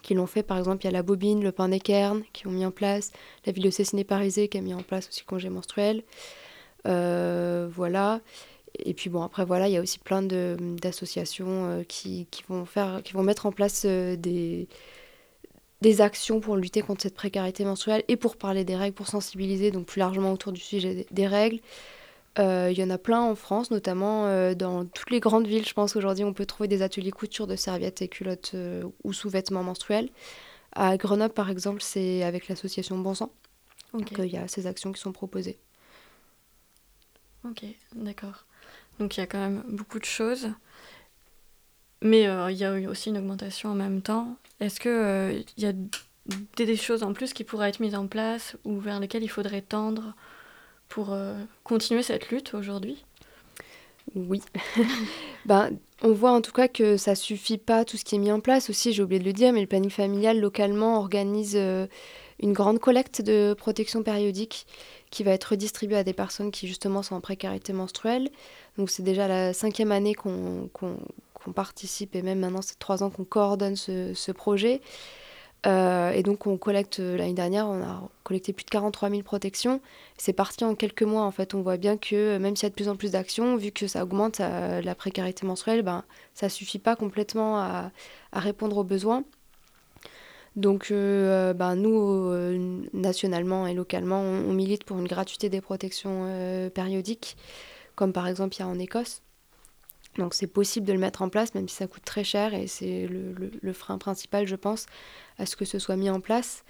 qui 0.02 0.14
l'ont 0.14 0.26
fait. 0.26 0.42
Par 0.42 0.58
exemple, 0.58 0.82
il 0.82 0.86
y 0.86 0.88
a 0.88 0.92
la 0.92 1.02
Bobine, 1.02 1.42
le 1.42 1.52
Pain 1.52 1.68
des 1.68 1.80
Cairns 1.80 2.22
qui 2.32 2.46
ont 2.46 2.50
mis 2.50 2.64
en 2.64 2.70
place, 2.70 3.12
la 3.46 3.52
ville 3.52 3.64
de 3.64 3.70
Cessiné-Parisé 3.70 4.48
qui 4.48 4.58
a 4.58 4.60
mis 4.60 4.74
en 4.74 4.82
place 4.82 5.08
aussi 5.08 5.20
le 5.20 5.26
congé 5.26 5.50
menstruel. 5.50 6.02
Euh, 6.86 7.68
voilà 7.72 8.20
et 8.78 8.94
puis 8.94 9.10
bon, 9.10 9.22
après 9.22 9.44
voilà, 9.44 9.68
il 9.68 9.72
y 9.72 9.76
a 9.76 9.80
aussi 9.80 9.98
plein 9.98 10.22
d'associations 10.22 11.66
euh, 11.66 11.82
qui, 11.84 12.26
vont 12.48 12.66
qui 13.04 13.12
vont 13.12 13.22
mettre 13.22 13.46
en 13.46 13.52
place 13.52 13.82
euh, 13.84 14.16
des, 14.16 14.68
des 15.82 16.00
actions 16.00 16.40
pour 16.40 16.56
lutter 16.56 16.80
contre 16.82 17.02
cette 17.02 17.14
précarité 17.14 17.64
menstruelle 17.64 18.02
et 18.08 18.16
pour 18.16 18.36
parler 18.36 18.64
des 18.64 18.76
règles, 18.76 18.94
pour 18.94 19.08
sensibiliser 19.08 19.70
donc 19.70 19.86
plus 19.86 19.98
largement 19.98 20.32
autour 20.32 20.52
du 20.52 20.60
sujet 20.60 21.06
des, 21.10 21.26
règles. 21.26 21.60
Euh, 22.38 22.70
il 22.70 22.78
y 22.78 22.82
en 22.82 22.90
a 22.90 22.98
plein 22.98 23.20
en 23.20 23.34
France, 23.34 23.70
notamment 23.70 24.54
dans 24.54 24.84
toutes 24.86 25.10
les 25.10 25.20
grandes 25.20 25.46
villes. 25.46 25.66
Je 25.66 25.74
pense 25.74 25.92
qu'aujourd'hui, 25.92 26.24
on 26.24 26.32
peut 26.32 26.46
trouver 26.46 26.68
des 26.68 26.82
ateliers 26.82 27.10
couture 27.10 27.46
de 27.46 27.56
serviettes 27.56 28.02
et 28.02 28.08
culottes 28.08 28.54
ou 29.04 29.12
sous-vêtements 29.12 29.62
menstruels. 29.62 30.08
À 30.74 30.96
Grenoble, 30.96 31.34
par 31.34 31.50
exemple, 31.50 31.82
c'est 31.82 32.22
avec 32.22 32.48
l'association 32.48 32.98
Bon 32.98 33.14
Sang 33.14 33.30
qu'il 34.00 34.24
y 34.24 34.38
a 34.38 34.48
ces 34.48 34.66
actions 34.66 34.92
qui 34.92 35.00
sont 35.00 35.12
proposées. 35.12 35.58
Ok, 37.44 37.64
d'accord. 37.94 38.46
Donc 38.98 39.16
il 39.16 39.20
y 39.20 39.22
a 39.22 39.26
quand 39.26 39.38
même 39.38 39.62
beaucoup 39.68 39.98
de 39.98 40.04
choses. 40.04 40.48
Mais 42.00 42.26
euh, 42.26 42.50
il 42.50 42.56
y 42.56 42.64
a 42.64 42.76
eu 42.78 42.86
aussi 42.86 43.10
une 43.10 43.18
augmentation 43.18 43.70
en 43.70 43.74
même 43.74 44.02
temps. 44.02 44.36
Est-ce 44.60 44.80
qu'il 44.80 44.90
euh, 44.90 45.42
il 45.56 45.62
y 45.62 45.66
a 45.66 45.72
des, 46.56 46.76
choses 46.76 47.02
en 47.02 47.12
plus 47.12 47.32
qui 47.32 47.44
pourraient 47.44 47.68
être 47.68 47.80
mises 47.80 47.94
en 47.94 48.06
place 48.06 48.56
ou 48.64 48.78
vers 48.78 49.00
lesquelles 49.00 49.22
il 49.22 49.28
faudrait 49.28 49.62
tendre 49.62 50.14
pour 50.92 51.12
euh, 51.12 51.34
continuer 51.64 52.02
cette 52.02 52.28
lutte 52.28 52.52
aujourd'hui? 52.52 53.02
Oui. 54.14 54.42
ben, 55.46 55.70
on 56.02 56.12
voit 56.12 56.32
en 56.32 56.42
tout 56.42 56.52
cas 56.52 56.68
que 56.68 56.98
ça 56.98 57.14
suffit 57.14 57.56
pas 57.56 57.84
tout 57.86 57.96
ce 57.96 58.04
qui 58.04 58.16
est 58.16 58.18
mis 58.18 58.30
en 58.30 58.40
place. 58.40 58.68
Aussi, 58.68 58.92
j'ai 58.92 59.02
oublié 59.02 59.18
de 59.18 59.24
le 59.24 59.32
dire, 59.32 59.52
mais 59.54 59.62
le 59.62 59.66
planning 59.66 59.90
familial 59.90 60.38
localement 60.38 60.98
organise 60.98 61.56
une 62.42 62.52
grande 62.52 62.78
collecte 62.78 63.22
de 63.22 63.54
protection 63.56 64.02
périodique 64.02 64.66
qui 65.10 65.22
va 65.22 65.30
être 65.30 65.44
redistribuée 65.44 65.98
à 65.98 66.04
des 66.04 66.12
personnes 66.12 66.50
qui 66.50 66.66
justement 66.66 67.02
sont 67.02 67.14
en 67.14 67.20
précarité 67.20 67.72
menstruelle. 67.72 68.30
Donc 68.76 68.90
c'est 68.90 69.02
déjà 69.02 69.28
la 69.28 69.52
cinquième 69.52 69.92
année 69.92 70.14
qu'on 70.14 70.68
participe 71.54 72.16
et 72.16 72.22
même 72.22 72.40
maintenant 72.40 72.62
c'est 72.62 72.78
trois 72.78 73.02
ans 73.02 73.10
qu'on 73.10 73.24
coordonne 73.24 73.76
ce, 73.76 74.32
projet. 74.32 74.80
Euh, 75.66 76.10
et 76.10 76.22
donc 76.22 76.46
on 76.46 76.56
collecte, 76.56 76.98
euh, 76.98 77.16
l'année 77.16 77.34
dernière, 77.34 77.68
on 77.68 77.82
a 77.82 78.08
collecté 78.24 78.52
plus 78.52 78.64
de 78.64 78.70
43 78.70 79.10
000 79.10 79.22
protections. 79.22 79.80
C'est 80.18 80.32
parti 80.32 80.64
en 80.64 80.74
quelques 80.74 81.02
mois 81.02 81.22
en 81.22 81.30
fait. 81.30 81.54
On 81.54 81.62
voit 81.62 81.76
bien 81.76 81.96
que 81.96 82.16
euh, 82.16 82.38
même 82.38 82.56
s'il 82.56 82.64
y 82.64 82.66
a 82.66 82.70
de 82.70 82.74
plus 82.74 82.88
en 82.88 82.96
plus 82.96 83.12
d'actions, 83.12 83.56
vu 83.56 83.70
que 83.70 83.86
ça 83.86 84.02
augmente 84.02 84.38
la 84.40 84.94
précarité 84.94 85.46
menstruelle, 85.46 85.82
ben, 85.82 86.04
ça 86.34 86.48
suffit 86.48 86.78
pas 86.78 86.96
complètement 86.96 87.58
à, 87.58 87.92
répondre 88.32 88.76
aux 88.78 88.84
besoins. 88.84 89.24
Donc 90.56 90.90
ben, 90.90 91.76
nous, 91.76 92.30
nationalement 92.92 93.66
et 93.66 93.74
localement, 93.74 94.20
on, 94.20 94.52
milite 94.52 94.84
pour 94.84 94.98
une 94.98 95.08
gratuité 95.08 95.48
des 95.48 95.60
protections 95.60 96.28
périodiques 96.74 97.36
comme 97.94 98.12
par 98.12 98.26
exemple 98.26 98.56
il 98.56 98.60
y 98.60 98.62
a 98.62 98.68
en 98.68 98.78
Écosse. 98.78 99.22
Donc 100.18 100.34
c'est 100.34 100.46
possible 100.46 100.86
de 100.86 100.92
le 100.92 100.98
mettre 100.98 101.22
en 101.22 101.28
place, 101.28 101.54
même 101.54 101.68
si 101.68 101.76
ça 101.76 101.86
coûte 101.86 102.04
très 102.04 102.24
cher, 102.24 102.54
et 102.54 102.66
c'est 102.66 103.08
le, 103.08 103.72
frein 103.72 103.98
principal, 103.98 104.46
je 104.46 104.56
pense, 104.56 104.86
à 105.38 105.46
ce 105.46 105.56
que 105.56 105.64
ce 105.64 105.78
soit 105.78 105.96
mis 105.96 106.10
en 106.10 106.20
place. 106.20 106.64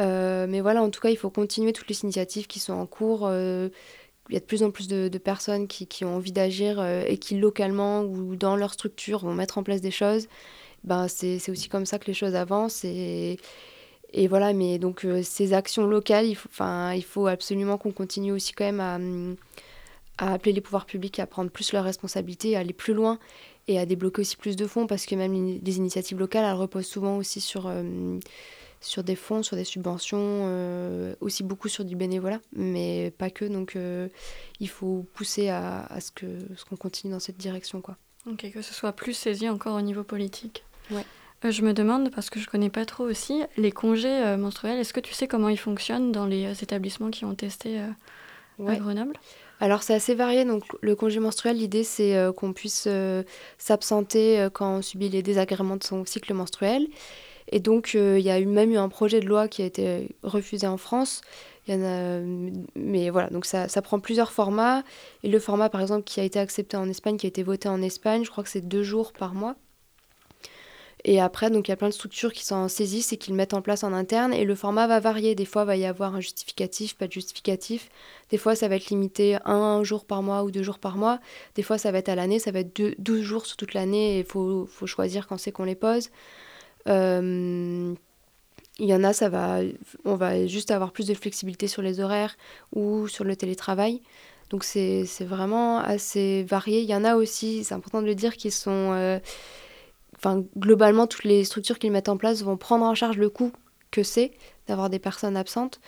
Euh, 0.00 0.46
mais 0.48 0.60
voilà, 0.60 0.82
en 0.82 0.90
tout 0.90 1.00
cas, 1.00 1.10
il 1.10 1.16
faut 1.16 1.30
continuer 1.30 1.72
toutes 1.72 1.88
les 1.88 2.02
initiatives 2.02 2.46
qui 2.46 2.58
sont 2.58 2.72
en 2.72 2.86
cours. 2.86 3.26
Euh, 3.26 3.68
il 4.28 4.34
y 4.34 4.36
a 4.36 4.40
de 4.40 4.44
plus 4.44 4.62
en 4.62 4.70
plus 4.70 4.88
de, 4.88 5.18
personnes 5.18 5.68
qui, 5.68 6.04
ont 6.04 6.16
envie 6.16 6.32
d'agir 6.32 6.80
euh, 6.80 7.04
et 7.06 7.18
qui, 7.18 7.38
localement 7.38 8.00
ou 8.02 8.36
dans 8.36 8.56
leur 8.56 8.72
structure, 8.72 9.20
vont 9.20 9.34
mettre 9.34 9.58
en 9.58 9.62
place 9.62 9.80
des 9.80 9.90
choses. 9.92 10.26
Ben, 10.82 11.08
c'est 11.08 11.48
aussi 11.50 11.68
comme 11.68 11.86
ça 11.86 11.98
que 11.98 12.06
les 12.06 12.14
choses 12.14 12.34
avancent. 12.34 12.84
Et, 12.84 13.38
Et 14.12 14.28
voilà, 14.28 14.52
mais 14.52 14.78
donc 14.78 15.06
ces 15.22 15.52
actions 15.54 15.86
locales, 15.86 16.26
il 16.26 16.36
faut, 16.36 16.48
il 16.94 17.04
faut 17.04 17.26
absolument 17.26 17.78
qu'on 17.78 17.92
continue 17.92 18.32
aussi 18.32 18.52
quand 18.52 18.64
même 18.64 18.80
à, 18.80 18.96
à, 18.96 18.98
appeler 20.18 20.52
les 20.52 20.60
pouvoirs 20.60 20.86
publics 20.86 21.18
à 21.18 21.26
prendre 21.26 21.50
plus 21.50 21.72
leurs 21.72 21.84
responsabilités, 21.84 22.56
à 22.56 22.60
aller 22.60 22.72
plus 22.72 22.94
loin 22.94 23.18
et 23.68 23.78
à 23.78 23.86
débloquer 23.86 24.20
aussi 24.20 24.36
plus 24.36 24.56
de 24.56 24.66
fonds 24.66 24.86
parce 24.86 25.06
que 25.06 25.14
même 25.14 25.32
les 25.32 25.76
initiatives 25.76 26.18
locales, 26.18 26.44
elles 26.44 26.52
reposent 26.56 26.86
souvent 26.86 27.16
aussi 27.16 27.40
sur, 27.40 27.72
sur 28.80 29.02
des 29.02 29.16
fonds, 29.16 29.42
sur 29.42 29.56
des 29.56 29.64
subventions, 29.64 31.16
aussi 31.20 31.42
beaucoup 31.42 31.68
sur 31.68 31.84
du 31.84 31.96
bénévolat, 31.96 32.40
mais 32.54 33.12
pas 33.16 33.30
que. 33.30 33.44
Donc 33.46 33.76
il 34.60 34.68
faut 34.68 35.06
pousser 35.14 35.48
à, 35.48 35.86
à 35.86 36.00
ce 36.00 36.10
qu'on 36.10 36.56
ce 36.56 36.64
qu'on 36.64 36.76
continue 36.76 37.12
dans 37.12 37.20
cette 37.20 37.38
direction. 37.38 37.80
Quoi. 37.80 37.96
Ok, 38.30 38.50
que 38.52 38.62
ce 38.62 38.72
soit 38.72 38.92
plus 38.92 39.12
saisi 39.12 39.48
encore 39.48 39.76
au 39.76 39.82
niveau 39.82 40.02
politique. 40.02 40.64
Ouais. 40.90 41.04
Euh, 41.44 41.50
je 41.50 41.62
me 41.62 41.72
demande, 41.72 42.10
parce 42.10 42.30
que 42.30 42.40
je 42.40 42.48
connais 42.48 42.70
pas 42.70 42.86
trop 42.86 43.04
aussi, 43.04 43.42
les 43.56 43.72
congés 43.72 44.08
euh, 44.08 44.36
menstruels, 44.36 44.78
est-ce 44.78 44.92
que 44.92 45.00
tu 45.00 45.12
sais 45.12 45.28
comment 45.28 45.48
ils 45.48 45.58
fonctionnent 45.58 46.10
dans 46.10 46.26
les 46.26 46.46
euh, 46.46 46.54
établissements 46.54 47.10
qui 47.10 47.24
ont 47.24 47.34
testé 47.34 47.80
à 47.80 48.76
Grenoble? 48.76 49.14
Alors 49.60 49.82
c'est 49.82 49.94
assez 49.94 50.14
varié, 50.14 50.44
donc 50.44 50.64
le 50.80 50.96
congé 50.96 51.20
menstruel, 51.20 51.56
l'idée 51.56 51.84
c'est 51.84 52.16
qu'on 52.36 52.52
puisse 52.52 52.88
s'absenter 53.56 54.48
quand 54.52 54.78
on 54.78 54.82
subit 54.82 55.08
les 55.08 55.22
désagréments 55.22 55.76
de 55.76 55.84
son 55.84 56.04
cycle 56.04 56.34
menstruel. 56.34 56.88
Et 57.52 57.60
donc 57.60 57.94
il 57.94 58.20
y 58.20 58.30
a 58.30 58.40
eu, 58.40 58.46
même 58.46 58.72
eu 58.72 58.76
un 58.76 58.88
projet 58.88 59.20
de 59.20 59.26
loi 59.26 59.48
qui 59.48 59.62
a 59.62 59.64
été 59.64 60.08
refusé 60.22 60.66
en 60.66 60.76
France 60.76 61.22
mais 61.66 63.10
voilà, 63.10 63.28
donc 63.30 63.46
ça, 63.46 63.68
ça, 63.68 63.82
prend 63.82 64.00
plusieurs 64.00 64.32
formats. 64.32 64.82
Et 65.22 65.28
le 65.28 65.38
format, 65.38 65.68
par 65.70 65.80
exemple, 65.80 66.04
qui 66.04 66.20
a 66.20 66.24
été 66.24 66.38
accepté 66.38 66.76
en 66.76 66.88
Espagne, 66.88 67.16
qui 67.16 67.26
a 67.26 67.28
été 67.28 67.42
voté 67.42 67.68
en 67.68 67.80
Espagne, 67.82 68.24
je 68.24 68.30
crois 68.30 68.44
que 68.44 68.50
c'est 68.50 68.66
deux 68.66 68.82
jours 68.82 69.12
par 69.12 69.34
mois. 69.34 69.56
Et 71.06 71.20
après, 71.20 71.50
donc 71.50 71.68
il 71.68 71.70
y 71.70 71.74
a 71.74 71.76
plein 71.76 71.88
de 71.88 71.94
structures 71.94 72.32
qui 72.32 72.44
s'en 72.44 72.66
saisissent 72.68 73.12
et 73.12 73.18
qui 73.18 73.30
le 73.30 73.36
mettent 73.36 73.52
en 73.52 73.60
place 73.60 73.84
en 73.84 73.92
interne. 73.92 74.32
Et 74.32 74.44
le 74.44 74.54
format 74.54 74.86
va 74.86 75.00
varier. 75.00 75.34
Des 75.34 75.44
fois, 75.44 75.62
il 75.62 75.66
va 75.66 75.76
y 75.76 75.84
avoir 75.84 76.14
un 76.14 76.20
justificatif, 76.20 76.96
pas 76.96 77.06
de 77.06 77.12
justificatif. 77.12 77.90
Des 78.30 78.38
fois, 78.38 78.54
ça 78.54 78.68
va 78.68 78.76
être 78.76 78.88
limité 78.88 79.36
un 79.44 79.84
jour 79.84 80.06
par 80.06 80.22
mois 80.22 80.44
ou 80.44 80.50
deux 80.50 80.62
jours 80.62 80.78
par 80.78 80.96
mois. 80.96 81.20
Des 81.56 81.62
fois, 81.62 81.76
ça 81.76 81.92
va 81.92 81.98
être 81.98 82.08
à 82.08 82.14
l'année. 82.14 82.38
Ça 82.38 82.52
va 82.52 82.60
être 82.60 82.74
deux, 82.74 82.94
12 82.98 83.20
jours 83.20 83.44
sur 83.44 83.58
toute 83.58 83.74
l'année. 83.74 84.16
Et 84.16 84.18
il 84.20 84.24
faut, 84.24 84.66
faut, 84.66 84.86
choisir 84.86 85.26
quand 85.26 85.36
c'est 85.36 85.52
qu'on 85.52 85.64
les 85.64 85.74
pose. 85.74 86.08
Euh, 86.88 87.94
il 88.78 88.86
y 88.86 88.94
en 88.94 89.04
a, 89.04 89.12
ça 89.12 89.28
va, 89.28 89.60
on 90.06 90.16
va 90.16 90.46
juste 90.46 90.70
avoir 90.70 90.90
plus 90.90 91.06
de 91.06 91.14
flexibilité 91.14 91.68
sur 91.68 91.82
les 91.82 92.00
horaires 92.00 92.36
ou 92.74 93.08
sur 93.08 93.24
le 93.24 93.36
télétravail. 93.36 94.00
Donc 94.48 94.64
c'est 94.64 95.04
vraiment 95.20 95.80
assez 95.80 96.44
varié. 96.44 96.80
Il 96.80 96.88
y 96.88 96.94
en 96.94 97.04
a 97.04 97.14
aussi, 97.14 97.62
c'est 97.62 97.74
important 97.74 98.00
de 98.00 98.06
le 98.06 98.14
dire, 98.14 98.36
qui 98.36 98.50
sont... 98.50 98.92
Euh, 98.92 99.18
globalement, 100.56 101.06
toutes 101.06 101.24
les 101.24 101.44
structures 101.44 101.78
qu'ils 101.78 101.92
mettent 101.92 102.08
en 102.08 102.16
place 102.16 102.42
vont 102.42 102.56
prendre 102.56 102.84
en 102.84 102.94
charge 102.94 103.18
le 103.18 103.30
coût 103.30 103.52
que 103.90 104.02
c'est 104.02 104.32
d'avoir 104.66 104.90
des 104.90 104.98
personnes 104.98 105.36
absentes. 105.36 105.80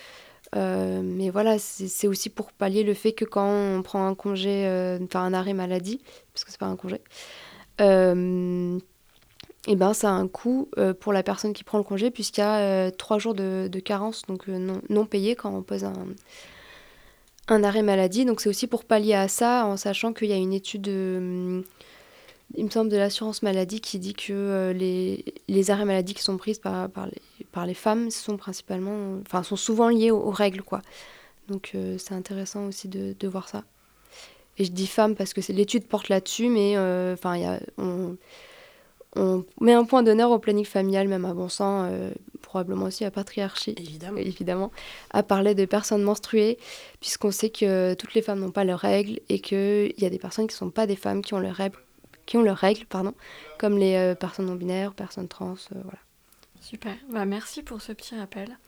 Euh, 0.55 1.01
mais 1.03 1.31
voilà, 1.31 1.59
c'est 1.59 2.07
aussi 2.07 2.31
pour 2.31 2.53
pallier 2.53 2.85
le 2.85 2.95
fait 2.95 3.13
que 3.13 3.25
quand 3.25 3.49
on 3.49 3.83
prend 3.83 4.07
un 4.07 4.15
congé, 4.15 4.67
euh, 4.67 4.99
enfin 5.03 5.23
un 5.25 5.35
arrêt 5.35 5.55
maladie, 5.55 6.01
parce 6.33 6.45
que 6.45 6.51
c'est 6.51 6.61
pas 6.61 6.67
un 6.67 6.77
congé, 6.77 7.01
et 9.67 9.73
eh 9.73 9.77
ben, 9.77 9.95
ça 9.95 10.11
a 10.11 10.13
un 10.13 10.29
coût 10.29 10.69
euh, 10.79 10.95
pour 10.95 11.13
la 11.13 11.25
personne 11.25 11.53
qui 11.53 11.65
prend 11.65 11.79
le 11.79 11.83
congé, 11.83 12.13
puisqu'il 12.13 12.41
y 12.41 12.45
a 12.45 12.59
euh, 12.59 12.91
trois 12.93 13.19
jours 13.19 13.35
de, 13.35 13.69
carence 13.85 14.23
euh, 14.31 14.59
non, 14.59 14.81
non 14.89 15.07
payés 15.07 15.35
quand 15.35 15.53
on 15.53 15.63
pose 15.63 15.83
un, 15.83 16.07
un 17.49 17.65
arrêt 17.65 17.83
maladie. 17.83 18.25
Donc 18.25 18.41
c'est 18.41 18.49
aussi 18.49 18.69
pour 18.69 18.85
pallier 18.85 19.15
à 19.15 19.27
ça, 19.27 19.67
en 19.67 19.77
sachant 19.77 20.13
qu'il 20.13 20.29
y 20.29 20.33
a 20.33 20.37
une 20.37 20.53
étude, 20.53 21.65
il 22.55 22.65
me 22.65 22.71
semble, 22.71 22.91
de 22.91 22.97
l'assurance 22.97 23.43
maladie 23.43 23.81
qui 23.81 23.99
dit 23.99 24.15
que 24.15 24.73
les, 24.75 25.25
les, 25.49 25.71
arrêts 25.71 25.85
maladie 25.85 26.15
qui 26.15 26.23
sont 26.23 26.37
prises 26.37 26.59
par, 26.59 26.89
par, 26.89 27.07
les, 27.07 27.45
par 27.53 27.67
les 27.67 27.75
femmes 27.75 28.11
sont 28.11 28.37
principalement, 28.37 29.19
enfin, 29.23 29.43
sont 29.43 29.57
souvent 29.57 29.89
liés 29.89 30.11
aux, 30.11 30.31
règles, 30.31 30.63
quoi. 30.63 30.83
Donc 31.49 31.77
c'est 31.99 32.15
intéressant 32.15 32.67
aussi 32.67 32.89
de, 32.89 33.15
de, 33.19 33.29
voir 33.29 33.49
ça. 33.49 33.65
Et 34.59 34.65
je 34.65 34.73
dis 34.73 34.87
femmes 34.87 35.15
parce 35.15 35.35
que 35.35 35.41
l'étude 35.53 35.87
porte 35.87 36.09
là-dessus, 36.09 36.49
mais 36.49 36.77
enfin, 37.13 37.37
il 37.37 37.43
y 37.43 37.47
a 37.47 37.61
on 39.17 39.45
met 39.61 39.73
un 39.73 39.85
point 39.85 40.03
d'honneur 40.03 40.31
au 40.31 40.39
planning 40.39 40.65
familial, 40.65 41.09
même 41.09 41.25
à 41.25 41.33
bon 41.33 41.49
sens, 41.49 41.89
euh, 41.91 42.11
probablement 42.43 42.87
aussi 42.87 43.05
à 43.05 43.11
patriarchie, 43.11 43.75
évidemment. 43.79 44.19
évidemment, 44.19 44.71
à 45.11 45.23
parler 45.23 45.55
de 45.55 45.65
personnes 45.65 46.03
menstruées, 46.03 46.59
puisqu'on 47.01 47.31
sait 47.31 47.51
que 47.51 47.95
toutes 47.95 48.15
les 48.15 48.23
femmes 48.23 48.41
n'ont 48.41 48.51
pas 48.51 48.65
leurs 48.65 48.81
règles 48.81 49.21
et 49.29 49.41
qu'il 49.41 49.95
y 49.99 50.05
a 50.05 50.11
des 50.11 50.19
personnes 50.19 50.47
qui 50.47 50.55
ne 50.55 50.59
sont 50.59 50.71
pas 50.71 50.87
des 50.87 50.97
femmes 50.97 51.23
qui 51.23 51.35
ont 51.35 51.39
leurs 51.39 51.55
règles, 51.55 51.79
qui 52.27 52.37
ont 52.37 52.43
leurs 52.43 52.59
règles 52.59 52.87
pardon, 52.87 53.15
comme 53.59 53.79
les 53.79 53.95
euh, 53.95 54.15
personnes 54.15 54.47
non 54.47 54.55
binaires, 54.55 54.93
personnes 54.93 55.29
trans, 55.29 55.55
euh, 55.73 55.81
voilà. 55.83 55.99
Super, 56.61 56.97
bah, 57.11 57.25
merci 57.25 57.63
pour 57.63 57.81
ce 57.81 57.93
petit 57.93 58.19
rappel. 58.19 58.59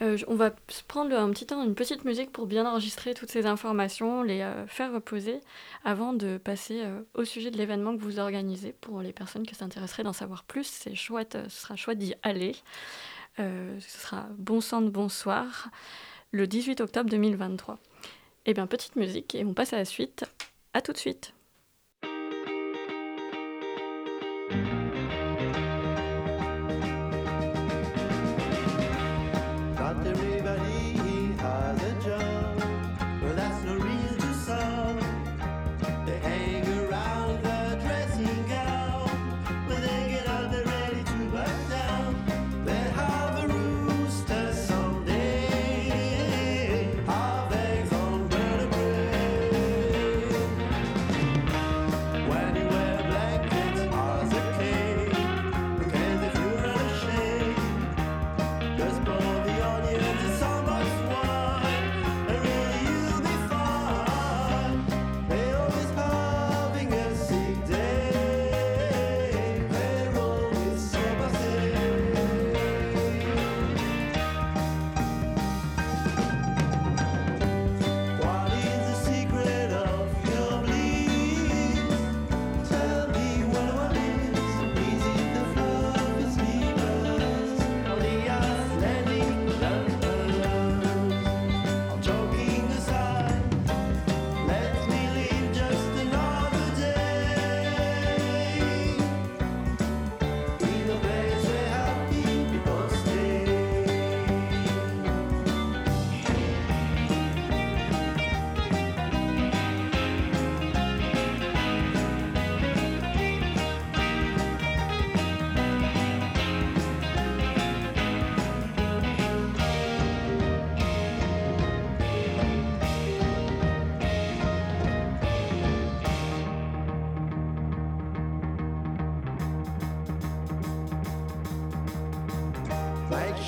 Euh, 0.00 0.16
on 0.28 0.36
va 0.36 0.52
prendre 0.86 1.16
un 1.16 1.28
petit 1.30 1.46
temps, 1.46 1.64
une 1.64 1.74
petite 1.74 2.04
musique 2.04 2.30
pour 2.30 2.46
bien 2.46 2.64
enregistrer 2.64 3.14
toutes 3.14 3.30
ces 3.30 3.46
informations, 3.46 4.22
les 4.22 4.48
faire 4.68 4.92
reposer 4.92 5.40
avant 5.84 6.12
de 6.12 6.38
passer 6.38 6.84
au 7.14 7.24
sujet 7.24 7.50
de 7.50 7.56
l'événement 7.56 7.96
que 7.96 8.02
vous 8.02 8.20
organisez 8.20 8.72
pour 8.80 9.02
les 9.02 9.12
personnes 9.12 9.44
qui 9.44 9.56
s'intéresseraient 9.56 10.04
d'en 10.04 10.12
savoir 10.12 10.44
plus. 10.44 10.68
C'est 10.68 10.94
chouette, 10.94 11.36
ce 11.48 11.62
sera 11.62 11.74
chouette 11.74 11.98
d'y 11.98 12.14
aller. 12.22 12.54
ce 13.38 13.80
sera 13.80 14.28
Bon 14.38 14.60
sang 14.60 14.82
de 14.82 14.90
bonsoir 14.90 15.68
le 16.30 16.46
18 16.46 16.80
octobre 16.80 17.10
2023. 17.10 17.80
Eh 18.46 18.54
bien, 18.54 18.66
petite 18.68 18.94
musique 18.94 19.34
et 19.34 19.44
on 19.44 19.52
passe 19.52 19.72
à 19.72 19.78
la 19.78 19.84
suite. 19.84 20.24
À 20.74 20.80
tout 20.80 20.92
de 20.92 20.98
suite. 20.98 21.34
Thank 24.50 24.94
you. 24.96 25.07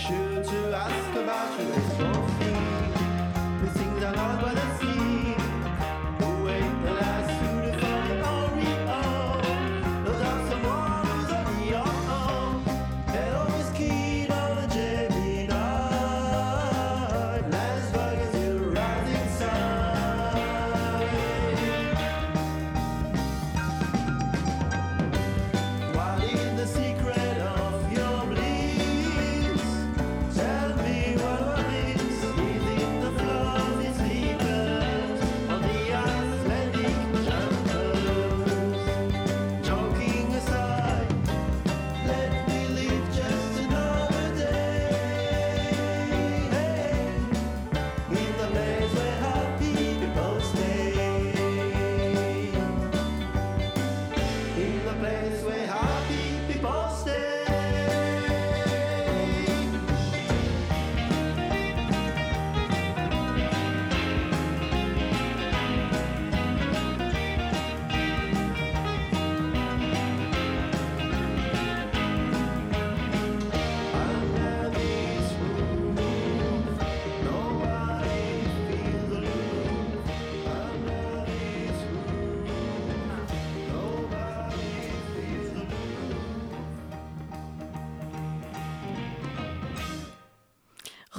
sure 0.06 0.42
to 0.42 0.58
ask 0.74 1.12
about 1.14 1.60
you. 1.60 1.66
It's 1.78 1.96
so 1.98 2.08
free. 2.36 2.60
The 3.60 3.70
things 3.78 4.02
are 4.02 4.16
not 4.16 4.42
what 4.42 4.69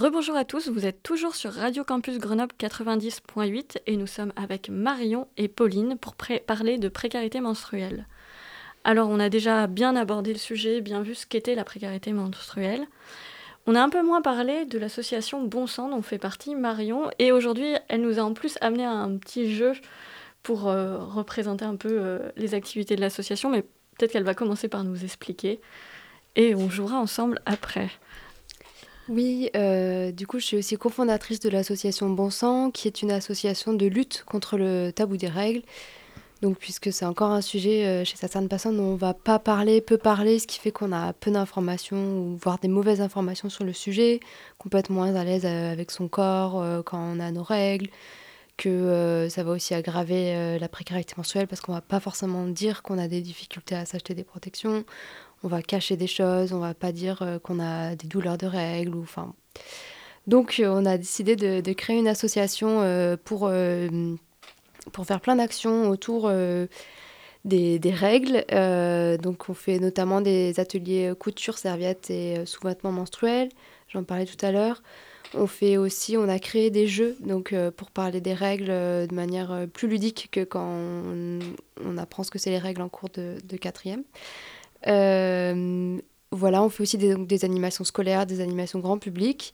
Rebonjour 0.01 0.35
à 0.35 0.45
tous, 0.45 0.67
vous 0.67 0.87
êtes 0.87 1.03
toujours 1.03 1.35
sur 1.35 1.53
Radio 1.53 1.83
Campus 1.83 2.17
Grenoble 2.17 2.55
90.8 2.59 3.81
et 3.85 3.97
nous 3.97 4.07
sommes 4.07 4.33
avec 4.35 4.67
Marion 4.67 5.27
et 5.37 5.47
Pauline 5.47 5.95
pour 5.95 6.15
parler 6.15 6.79
de 6.79 6.89
précarité 6.89 7.39
menstruelle. 7.39 8.07
Alors 8.83 9.09
on 9.09 9.19
a 9.19 9.29
déjà 9.29 9.67
bien 9.67 9.95
abordé 9.95 10.33
le 10.33 10.39
sujet, 10.39 10.81
bien 10.81 11.03
vu 11.03 11.13
ce 11.13 11.27
qu'était 11.27 11.53
la 11.53 11.63
précarité 11.63 12.13
menstruelle. 12.13 12.87
On 13.67 13.75
a 13.75 13.83
un 13.83 13.89
peu 13.89 14.01
moins 14.01 14.23
parlé 14.23 14.65
de 14.65 14.79
l'association 14.79 15.43
Bon 15.43 15.67
Sang 15.67 15.89
dont 15.89 16.01
fait 16.01 16.17
partie 16.17 16.55
Marion 16.55 17.11
et 17.19 17.31
aujourd'hui 17.31 17.75
elle 17.87 18.01
nous 18.01 18.17
a 18.17 18.23
en 18.23 18.33
plus 18.33 18.57
amené 18.59 18.83
à 18.83 18.93
un 18.93 19.17
petit 19.17 19.53
jeu 19.53 19.73
pour 20.41 20.67
euh, 20.67 20.97
représenter 20.97 21.65
un 21.65 21.75
peu 21.75 21.91
euh, 21.91 22.31
les 22.37 22.55
activités 22.55 22.95
de 22.95 23.01
l'association 23.01 23.51
mais 23.51 23.61
peut-être 23.99 24.13
qu'elle 24.13 24.23
va 24.23 24.33
commencer 24.33 24.67
par 24.67 24.83
nous 24.83 25.03
expliquer 25.03 25.61
et 26.35 26.55
on 26.55 26.71
jouera 26.71 26.97
ensemble 26.97 27.39
après. 27.45 27.91
Oui, 29.11 29.49
euh, 29.57 30.13
du 30.13 30.25
coup, 30.25 30.39
je 30.39 30.45
suis 30.45 30.57
aussi 30.57 30.77
cofondatrice 30.77 31.41
de 31.41 31.49
l'association 31.49 32.09
Bon 32.09 32.29
Sang, 32.29 32.71
qui 32.71 32.87
est 32.87 33.01
une 33.01 33.11
association 33.11 33.73
de 33.73 33.85
lutte 33.85 34.23
contre 34.25 34.57
le 34.57 34.91
tabou 34.91 35.17
des 35.17 35.27
règles. 35.27 35.63
Donc, 36.41 36.57
puisque 36.57 36.93
c'est 36.93 37.03
encore 37.03 37.31
un 37.31 37.41
sujet 37.41 37.85
euh, 37.85 38.05
chez 38.05 38.15
certaines 38.15 38.47
personnes 38.47 38.77
dont 38.77 38.93
on 38.93 38.95
va 38.95 39.13
pas 39.13 39.37
parler, 39.37 39.81
peu 39.81 39.97
parler, 39.97 40.39
ce 40.39 40.47
qui 40.47 40.59
fait 40.59 40.71
qu'on 40.71 40.93
a 40.93 41.11
peu 41.11 41.29
d'informations 41.29 41.97
ou 41.97 42.37
voire 42.41 42.57
des 42.59 42.69
mauvaises 42.69 43.01
informations 43.01 43.49
sur 43.49 43.65
le 43.65 43.73
sujet, 43.73 44.21
qu'on 44.57 44.69
peut 44.69 44.77
être 44.77 44.91
moins 44.91 45.13
à 45.15 45.25
l'aise 45.25 45.43
euh, 45.43 45.73
avec 45.73 45.91
son 45.91 46.07
corps 46.07 46.63
quand 46.85 46.97
on 46.97 47.19
a 47.19 47.31
nos 47.31 47.43
règles, 47.43 47.89
que 48.55 49.27
ça 49.29 49.43
va 49.43 49.51
aussi 49.51 49.73
aggraver 49.73 50.57
la 50.57 50.69
précarité 50.69 51.15
menstruelle 51.17 51.47
parce 51.47 51.59
qu'on 51.59 51.73
va 51.73 51.81
pas 51.81 51.99
forcément 51.99 52.45
dire 52.47 52.81
qu'on 52.81 52.97
a 52.97 53.07
des 53.09 53.21
difficultés 53.21 53.75
à 53.75 53.85
s'acheter 53.85 54.13
des 54.13 54.23
protections 54.23 54.85
on 55.43 55.47
va 55.47 55.61
cacher 55.61 55.97
des 55.97 56.07
choses, 56.07 56.53
on 56.53 56.59
va 56.59 56.73
pas 56.73 56.91
dire 56.91 57.21
euh, 57.21 57.39
qu'on 57.39 57.59
a 57.59 57.95
des 57.95 58.07
douleurs 58.07 58.37
de 58.37 58.45
règles 58.45 58.95
ou 58.95 59.01
enfin. 59.01 59.33
Donc 60.27 60.59
euh, 60.59 60.67
on 60.69 60.85
a 60.85 60.97
décidé 60.97 61.35
de, 61.35 61.73
créer 61.73 61.97
une 61.97 62.07
association 62.07 62.81
euh, 62.81 63.17
pour 63.17 63.49
faire 65.05 65.21
plein 65.21 65.35
d'actions 65.35 65.89
autour 65.89 66.31
des, 67.43 67.79
règles. 67.85 68.45
donc 69.21 69.49
on 69.49 69.53
fait 69.53 69.79
notamment 69.79 70.21
des 70.21 70.59
ateliers 70.59 71.13
couture, 71.19 71.57
serviettes 71.57 72.09
et 72.09 72.45
sous-vêtements 72.45 72.91
menstruels. 72.91 73.49
J'en 73.89 74.03
parlais 74.03 74.25
tout 74.25 74.45
à 74.45 74.51
l'heure. 74.51 74.83
On 75.33 75.47
fait 75.47 75.77
aussi, 75.77 76.17
on 76.17 76.27
a 76.27 76.39
créé 76.39 76.69
des 76.69 76.87
jeux 76.87 77.15
donc 77.21 77.55
pour 77.77 77.89
parler 77.89 78.21
des 78.21 78.33
règles 78.33 78.67
de 78.67 79.13
manière 79.13 79.65
plus 79.73 79.87
ludique 79.87 80.29
que 80.31 80.43
quand 80.43 80.67
on, 81.83 81.97
apprend 81.97 82.23
ce 82.23 82.29
que 82.31 82.37
c'est 82.37 82.51
les 82.51 82.59
règles 82.59 82.81
en 82.81 82.89
cours 82.89 83.09
de 83.09 83.57
quatrième. 83.57 84.03
Euh, 84.87 85.99
voilà, 86.31 86.63
on 86.63 86.69
fait 86.69 86.83
aussi 86.83 86.97
des, 86.97 87.15
des, 87.15 87.45
animations 87.45 87.83
scolaires, 87.83 88.25
des 88.25 88.41
animations 88.41 88.79
grand 88.79 88.97
public. 88.97 89.53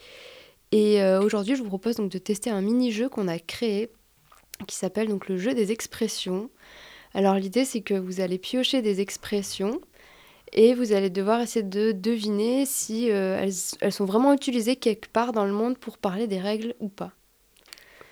Et 0.72 1.02
euh, 1.02 1.22
aujourd'hui, 1.22 1.56
je 1.56 1.62
vous 1.62 1.70
propose 1.70 1.96
donc 1.96 2.12
de 2.12 2.18
tester 2.18 2.50
un 2.50 2.62
mini-jeu 2.62 3.10
qu'on 3.10 3.28
a 3.28 3.40
créé 3.40 3.90
qui 4.68 4.76
s'appelle 4.76 5.08
donc 5.08 5.28
le 5.28 5.38
jeu 5.38 5.54
des 5.54 5.72
expressions. 5.72 6.50
Alors 7.14 7.36
l'idée 7.36 7.64
c'est 7.64 7.82
que 7.82 7.94
vous 7.94 8.22
allez 8.22 8.40
piocher 8.40 8.82
des 8.82 9.02
expressions 9.02 9.80
et 10.52 10.74
vous 10.74 10.94
allez 10.94 11.12
devoir 11.12 11.42
essayer 11.42 11.64
de 11.64 11.92
deviner 11.92 12.66
si 12.66 13.12
euh, 13.12 13.38
elles, 13.40 13.54
elles, 13.82 13.94
sont 13.94 14.06
vraiment 14.06 14.34
utilisées 14.34 14.76
quelque 14.76 15.10
part 15.10 15.32
dans 15.32 15.46
le 15.46 15.52
monde 15.52 15.78
pour 15.78 16.00
parler 16.00 16.26
des 16.26 16.40
règles 16.40 16.74
ou 16.80 16.90
pas. 16.90 17.12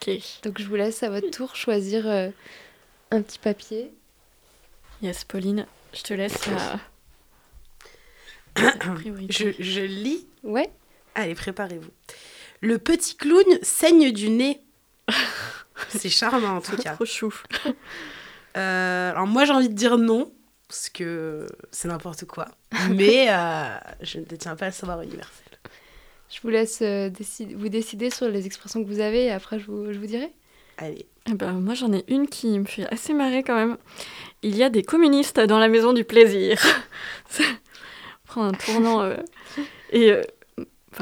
Ok. 0.02 0.18
Donc 0.44 0.62
je 0.62 0.68
vous 0.68 0.76
laisse 0.76 1.02
à 1.02 1.10
votre 1.10 1.32
tour 1.32 1.56
choisir 1.56 2.06
un 2.08 3.22
petit 3.22 3.40
papier. 3.40 3.92
Yes, 5.02 5.24
Pauline, 5.24 5.66
je 5.94 6.04
te 6.04 6.14
laisse 6.14 6.50
je, 9.30 9.52
je, 9.60 9.82
lis. 9.82 10.28
Ouais. 10.44 10.70
Allez, 11.16 11.36
préparez-vous. 11.36 11.92
Le 12.62 12.78
petit 12.78 13.16
clown 13.16 13.44
saigne 13.62 14.12
du 14.12 14.30
nez. 14.30 14.62
C'est 15.90 16.10
charmant 16.10 16.58
en 16.58 16.62
tout 16.62 16.78
cas. 16.78 16.94
Trop 16.94 17.06
chou. 17.06 17.34
Euh, 18.58 19.12
alors 19.12 19.28
moi 19.28 19.44
j'ai 19.44 19.52
envie 19.52 19.68
de 19.68 19.74
dire 19.74 19.98
non 19.98 20.32
parce 20.70 20.90
que 20.90 21.46
c'est 21.72 21.90
n'importe 21.90 22.24
quoi. 22.26 22.48
Mais 22.90 23.28
euh, 23.30 23.78
je 24.02 24.20
ne 24.20 24.24
détiens 24.24 24.56
pas 24.56 24.68
le 24.68 24.72
savoir 24.72 25.02
universel. 25.02 25.46
Je 26.30 26.40
vous 26.42 26.50
laisse 26.50 26.80
euh, 26.82 27.10
vous 27.56 27.70
décider 27.70 28.10
sur 28.10 28.30
les 28.30 28.46
expressions 28.46 28.82
que 28.82 28.88
vous 28.88 29.02
avez 29.02 29.26
et 29.26 29.32
après 29.32 29.60
je 29.60 29.66
vous, 29.66 29.92
je 29.92 30.00
vous 30.00 30.06
dirai. 30.06 30.32
Allez. 30.78 31.06
Eh 31.30 31.34
ben, 31.34 31.54
moi 31.54 31.74
j'en 31.74 31.92
ai 31.92 32.04
une 32.08 32.28
qui 32.28 32.58
me 32.60 32.66
fait 32.66 32.88
assez 32.92 33.14
marrer 33.14 33.44
quand 33.44 33.56
même. 33.56 33.78
Il 34.42 34.56
y 34.56 34.64
a 34.64 34.70
des 34.70 34.84
communistes 34.84 35.40
dans 35.40 35.60
la 35.60 35.68
maison 35.68 35.94
du 35.94 36.04
plaisir 36.04 36.62
prend 38.36 38.46
un 38.46 38.52
tournant. 38.52 39.02
Euh, 39.02 39.16
et. 39.92 40.12
Euh, 40.12 40.22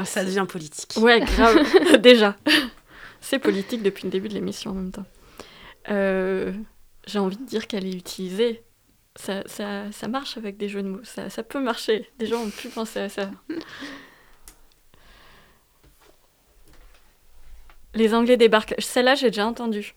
ça 0.05 0.23
devient 0.23 0.45
politique. 0.47 0.93
Ouais, 0.97 1.19
grave, 1.19 1.57
déjà. 2.01 2.35
C'est 3.21 3.39
politique 3.39 3.83
depuis 3.83 4.05
le 4.05 4.09
début 4.09 4.27
de 4.27 4.33
l'émission 4.33 4.71
en 4.71 4.73
même 4.73 4.91
temps. 4.91 5.05
Euh, 5.89 6.51
j'ai 7.05 7.19
envie 7.19 7.37
de 7.37 7.45
dire 7.45 7.67
qu'elle 7.67 7.85
est 7.85 7.93
utilisée. 7.93 8.63
Ça, 9.15 9.43
ça, 9.45 9.91
ça, 9.91 10.07
marche 10.07 10.37
avec 10.37 10.57
des 10.57 10.67
jeux 10.67 10.81
de 10.81 10.87
mots. 10.87 11.03
Ça, 11.03 11.29
ça 11.29 11.43
peut 11.43 11.61
marcher. 11.61 12.09
Des 12.17 12.25
gens 12.25 12.41
ont 12.41 12.49
pu 12.49 12.69
penser 12.69 12.99
à 12.99 13.09
ça. 13.09 13.29
Les 17.93 18.15
Anglais 18.15 18.37
débarquent. 18.37 18.73
Celle-là, 18.79 19.13
j'ai 19.13 19.27
déjà 19.29 19.45
entendu. 19.45 19.93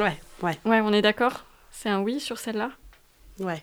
Ouais, 0.00 0.18
ouais. 0.42 0.58
Ouais, 0.64 0.80
on 0.80 0.92
est 0.92 1.02
d'accord? 1.02 1.44
C'est 1.70 1.88
un 1.88 2.00
oui 2.00 2.18
sur 2.18 2.38
celle-là? 2.38 2.72
Ouais. 3.38 3.62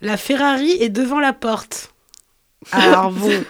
La 0.00 0.16
Ferrari 0.16 0.70
est 0.80 0.90
devant 0.90 1.20
la 1.20 1.32
porte. 1.32 1.92
Alors 2.72 3.10
bon, 3.10 3.44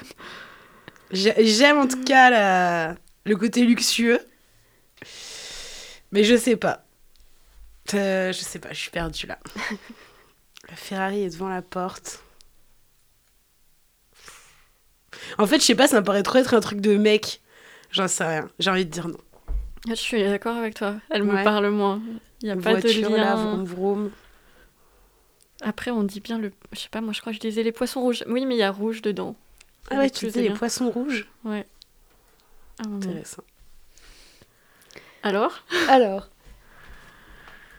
j'aime 1.11 1.79
en 1.79 1.87
tout 1.87 2.03
cas 2.03 2.95
le 3.25 3.37
côté 3.37 3.65
luxueux, 3.65 4.21
mais 6.13 6.25
je 6.25 6.37
sais 6.37 6.57
pas. 6.57 6.85
Euh, 7.95 8.33
je 8.33 8.41
sais 8.41 8.59
pas, 8.59 8.71
je 8.71 8.79
suis 8.79 8.91
perdue 8.91 9.27
là. 9.27 9.39
La 10.69 10.77
Ferrari 10.77 11.23
est 11.23 11.31
devant 11.31 11.49
la 11.49 11.63
porte. 11.63 12.23
En 15.39 15.47
fait, 15.47 15.59
je 15.61 15.65
sais 15.65 15.75
pas, 15.75 15.87
ça 15.87 15.99
me 16.01 16.05
paraît 16.05 16.23
trop 16.23 16.37
être 16.39 16.53
un 16.53 16.61
truc 16.61 16.83
de 16.83 16.97
mec. 16.99 17.41
J'en 17.91 18.07
sais 18.07 18.25
rien. 18.25 18.51
J'ai 18.59 18.71
envie 18.71 18.85
de 18.85 18.91
dire 18.91 19.09
non. 19.09 19.17
Je 19.89 19.95
suis 19.95 20.23
d'accord 20.23 20.57
avec 20.57 20.75
toi. 20.75 20.97
Elle 21.09 21.23
me 21.23 21.43
parle 21.43 21.71
moins. 21.71 22.03
Il 22.43 22.47
n'y 22.47 22.51
a 22.51 22.57
pas 22.57 22.75
de 22.75 22.89
lien. 22.89 23.09
Là, 23.17 23.35
vroom, 23.35 23.65
vroom. 23.65 24.11
Après, 25.63 25.91
on 25.91 26.05
dit 26.05 26.21
bien 26.21 26.39
le. 26.39 26.53
Je 26.73 26.79
sais 26.79 26.89
pas, 26.89 27.01
moi 27.01 27.13
je 27.13 27.21
crois 27.21 27.33
que 27.33 27.37
je 27.37 27.41
disais 27.41 27.63
les 27.63 27.73
poissons 27.73 28.01
rouges. 28.01 28.25
Oui, 28.29 28.47
mais 28.47 28.55
il 28.55 28.59
y 28.59 28.63
a 28.63 28.71
rouge 28.71 29.03
dedans. 29.03 29.35
Ah 29.91 29.99
ouais, 29.99 30.11
tu 30.11 30.27
disais 30.27 30.43
les 30.43 30.51
poissons 30.51 30.91
rouges 30.91 31.29
Ouais. 31.45 31.67
Ah, 32.79 32.89
Intéressant. 32.89 33.43
Alors? 35.23 35.65
Alors. 35.89 36.29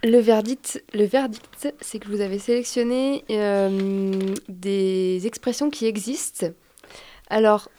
Le 0.04 0.18
verdict, 0.20 0.82
le 0.94 1.04
verdict 1.04 1.74
c'est 1.82 2.00
que 2.00 2.08
vous 2.08 2.22
avez 2.22 2.40
sélectionné 2.40 3.26
euh, 3.30 4.34
des 4.48 5.28
expressions 5.28 5.70
qui 5.70 5.88
existent. 5.88 6.48
Alors, 7.30 7.70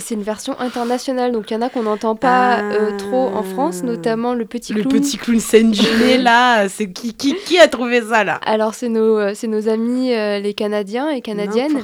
c'est 0.00 0.14
une 0.14 0.22
version 0.22 0.58
internationale, 0.58 1.32
donc 1.32 1.50
il 1.50 1.54
y 1.54 1.56
en 1.56 1.60
a 1.60 1.68
qu'on 1.68 1.82
n'entend 1.82 2.16
pas 2.16 2.60
euh, 2.62 2.96
trop 2.96 3.26
en 3.26 3.42
France, 3.42 3.82
notamment 3.82 4.32
le 4.32 4.46
petit 4.46 4.72
clown. 4.72 4.84
Le 4.84 5.00
petit 5.00 5.18
clown 5.18 5.38
scène 5.38 5.74
là, 6.18 6.66
c'est 6.70 6.90
qui, 6.90 7.12
qui, 7.12 7.34
qui, 7.34 7.58
a 7.58 7.68
trouvé 7.68 8.00
ça 8.00 8.24
là? 8.24 8.40
Alors 8.46 8.74
c'est 8.74 8.88
nos, 8.88 9.18
euh, 9.18 9.34
nos 9.44 9.68
amis 9.68 10.14
euh, 10.14 10.38
les 10.38 10.54
Canadiens 10.54 11.10
et 11.10 11.20
Canadiennes. 11.20 11.82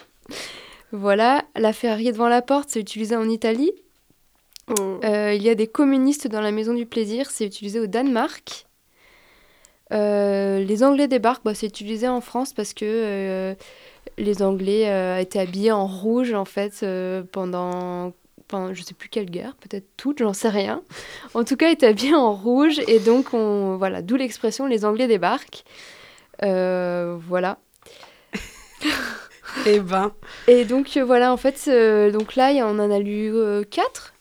voilà, 0.92 1.44
la 1.56 1.74
Ferrari 1.74 2.10
devant 2.10 2.28
la 2.28 2.40
porte, 2.40 2.70
c'est 2.70 2.80
utilisé 2.80 3.14
en 3.16 3.28
Italie. 3.28 3.72
Oh. 4.78 5.00
il 5.02 5.42
y 5.42 5.50
a 5.50 5.56
des 5.56 5.66
communistes 5.66 6.28
dans 6.28 6.40
la 6.40 6.52
maison 6.52 6.72
du 6.74 6.86
plaisir, 6.86 7.28
c'est 7.30 7.44
utilisé 7.44 7.80
au 7.80 7.88
Danemark. 7.88 8.66
les 9.90 10.82
Anglais 10.84 11.08
débarquent, 11.08 11.44
bah, 11.44 11.54
c'est 11.54 11.66
utilisé 11.66 12.06
en 12.06 12.20
France 12.20 12.52
parce 12.54 12.72
que 12.72 13.56
les 14.20 14.42
Anglais 14.42 14.88
euh, 14.88 15.18
étaient 15.18 15.38
habillés 15.38 15.72
en 15.72 15.86
rouge 15.86 16.34
en 16.34 16.44
fait 16.44 16.80
euh, 16.82 17.22
pendant 17.32 18.12
Enfin, 18.52 18.74
je 18.74 18.82
sais 18.82 18.94
plus 18.94 19.08
quelle 19.08 19.30
guerre, 19.30 19.54
peut-être 19.60 19.86
toute, 19.96 20.18
j'en 20.18 20.32
sais 20.32 20.48
rien. 20.48 20.82
En 21.34 21.44
tout 21.44 21.54
cas, 21.54 21.70
étaient 21.70 21.86
habillés 21.86 22.16
en 22.16 22.32
rouge 22.32 22.80
et 22.88 22.98
donc 22.98 23.32
on 23.32 23.76
voilà, 23.76 24.02
d'où 24.02 24.16
l'expression 24.16 24.66
les 24.66 24.84
Anglais 24.84 25.06
débarquent. 25.06 25.62
Euh, 26.42 27.16
voilà. 27.28 27.58
et 29.66 29.74
eh 29.74 29.78
ben. 29.78 30.10
Et 30.48 30.64
donc 30.64 30.98
voilà, 30.98 31.32
en 31.32 31.36
fait, 31.36 31.70
donc 32.10 32.34
là, 32.34 32.50
on 32.66 32.80
en 32.80 32.90
a 32.90 32.98
lu 32.98 33.32
quatre. 33.70 34.14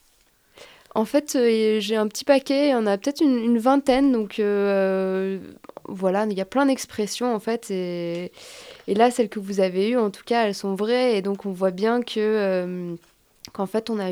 En 0.94 1.06
fait, 1.06 1.36
j'ai 1.80 1.96
un 1.96 2.08
petit 2.08 2.24
paquet, 2.24 2.68
il 2.68 2.72
y 2.72 2.76
en 2.76 2.86
a 2.86 3.00
peut-être 3.00 3.22
une, 3.22 3.40
une, 3.40 3.58
vingtaine, 3.58 4.12
donc 4.12 4.40
voilà, 5.88 6.28
il 6.30 6.38
y 6.38 6.42
a 6.42 6.46
plein 6.46 6.68
d'expressions 6.68 7.34
en 7.34 7.40
fait. 7.40 7.72
Et, 7.72 8.32
et, 8.90 8.96
là, 8.96 9.12
celles 9.12 9.30
que 9.30 9.40
vous 9.40 9.60
avez 9.60 9.90
eues, 9.90 9.98
en 9.98 10.10
tout 10.10 10.24
cas, 10.26 10.46
elles 10.46 10.56
sont 10.56 10.76
vraies. 10.76 11.18
Et 11.18 11.22
donc, 11.22 11.46
on 11.46 11.52
voit 11.52 11.72
bien 11.72 12.02
que 12.02 12.20
euh, 12.20 12.96
qu'en 13.54 13.66
fait, 13.66 13.90
on 13.90 14.00
a 14.00 14.12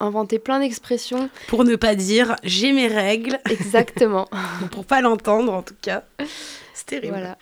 inventé 0.00 0.38
plein 0.38 0.60
d'expressions. 0.60 1.28
Pour 1.48 1.64
ne 1.64 1.76
pas 1.76 1.94
dire 1.94 2.36
j'ai 2.42 2.72
mes 2.72 2.88
règles. 2.88 3.38
Exactement. 3.50 4.28
Pour 4.70 4.84
pas 4.84 5.00
l'entendre, 5.00 5.52
en 5.52 5.62
tout 5.62 5.76
cas. 5.80 6.04
C'est 6.74 6.86
terrible. 6.86 7.14
Voilà. 7.14 7.38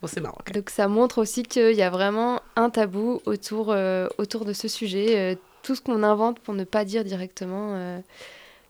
Bon, 0.00 0.08
c'est 0.08 0.20
marrant. 0.20 0.38
Donc, 0.52 0.70
ça 0.70 0.88
montre 0.88 1.18
aussi 1.18 1.42
qu'il 1.42 1.74
y 1.74 1.82
a 1.82 1.90
vraiment 1.90 2.40
un 2.54 2.70
tabou 2.70 3.20
autour, 3.24 3.72
euh, 3.72 4.08
autour 4.18 4.44
de 4.44 4.52
ce 4.52 4.68
sujet. 4.68 5.18
Euh, 5.18 5.34
tout 5.62 5.74
ce 5.74 5.80
qu'on 5.80 6.02
invente 6.02 6.38
pour 6.40 6.54
ne 6.54 6.64
pas 6.64 6.84
dire 6.84 7.02
directement 7.02 8.00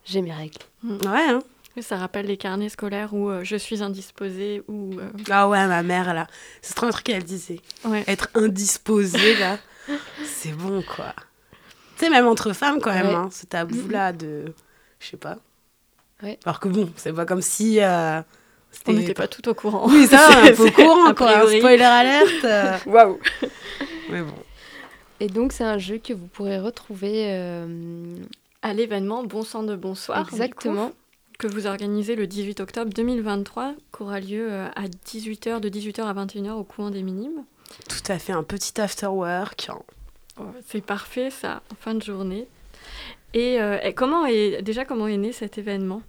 j'ai 0.06 0.22
mes 0.22 0.32
règles. 0.32 0.56
Ouais, 0.84 1.28
hein. 1.28 1.40
Oui, 1.76 1.82
Ça 1.82 1.96
rappelle 1.96 2.26
les 2.26 2.36
carnets 2.38 2.68
scolaires 2.70 3.12
où 3.12 3.28
euh, 3.28 3.44
je 3.44 3.56
suis 3.56 3.82
indisposée 3.82 4.62
ou. 4.68 4.94
euh, 4.98 5.10
Ah 5.30 5.48
ouais, 5.48 5.66
ma 5.66 5.82
mère, 5.82 6.14
là. 6.14 6.26
C'est 6.62 6.74
trop 6.74 6.86
un 6.86 6.90
truc 6.90 7.04
qu'elle 7.04 7.22
disait. 7.24 7.60
Ouais. 7.84 8.02
Être 8.06 8.28
indisposé, 8.34 9.36
là, 9.36 9.58
c'est 10.24 10.52
bon, 10.52 10.82
quoi. 10.82 11.14
Tu 11.98 12.04
sais, 12.04 12.10
même 12.10 12.26
entre 12.26 12.52
femmes, 12.52 12.80
quand 12.80 12.92
même, 12.92 13.06
Ouais. 13.08 13.14
hein, 13.14 13.28
ce 13.30 13.46
tabou-là 13.46 14.12
de... 14.12 14.52
Je 15.00 15.06
sais 15.08 15.16
pas. 15.16 15.36
Ouais. 16.22 16.38
Alors 16.46 16.60
que 16.60 16.68
bon, 16.68 16.90
c'est 16.96 17.12
pas 17.12 17.26
comme 17.26 17.42
si... 17.42 17.80
euh, 17.82 18.22
On 18.86 18.92
n'était 18.94 19.12
pas 19.14 19.28
tout 19.28 19.46
au 19.48 19.54
courant. 19.54 19.86
Oui, 19.88 20.06
ça, 20.06 20.28
un 20.42 20.52
peu 20.52 20.68
au 20.68 20.70
courant, 20.70 21.06
A 21.08 21.14
quoi. 21.14 21.46
Spoiler 21.46 21.82
alerte. 21.82 22.44
euh, 22.44 22.78
Waouh 22.86 23.18
Mais 24.10 24.22
bon. 24.22 24.34
Et 25.20 25.28
donc 25.28 25.52
c'est 25.52 25.64
un 25.64 25.78
jeu 25.78 25.96
que 25.98 26.12
vous 26.12 26.26
pourrez 26.26 26.58
retrouver 26.58 27.32
euh, 27.32 28.16
À 28.62 28.74
l'événement 28.74 29.24
Bon 29.24 29.42
sang 29.42 29.62
de 29.62 29.74
bonsoir. 29.76 30.24
du 30.24 30.28
coup, 30.30 30.36
exactement. 30.36 30.92
Que 31.38 31.46
vous 31.46 31.66
organisez 31.66 32.16
le 32.16 32.26
18 32.26 32.60
octobre 32.60 32.92
2023, 32.92 33.74
qui 33.94 34.02
aura 34.02 34.20
lieu 34.20 34.50
euh, 34.50 34.68
à 34.74 34.86
18h, 34.86 35.60
de 35.60 35.68
18h 35.68 36.02
à 36.02 36.14
21h 36.14 36.52
au 36.52 36.64
coin 36.64 36.90
des 36.90 37.02
Minimes. 37.02 37.44
Tout 37.88 38.12
à 38.12 38.18
fait, 38.18 38.32
un 38.32 38.42
petit 38.42 38.80
after 38.80 39.06
work. 39.06 39.68
C'est 40.66 40.84
parfait 40.84 41.30
ça, 41.30 41.62
en 41.72 41.74
fin 41.76 41.94
de 41.94 42.02
journée. 42.02 42.46
Et, 43.34 43.60
euh, 43.60 43.78
et 43.82 43.92
comment 43.92 44.26
est 44.26 44.62
déjà 44.62 44.84
comment 44.84 45.08
est 45.08 45.16
né 45.16 45.32
cet 45.32 45.58
événement? 45.58 46.02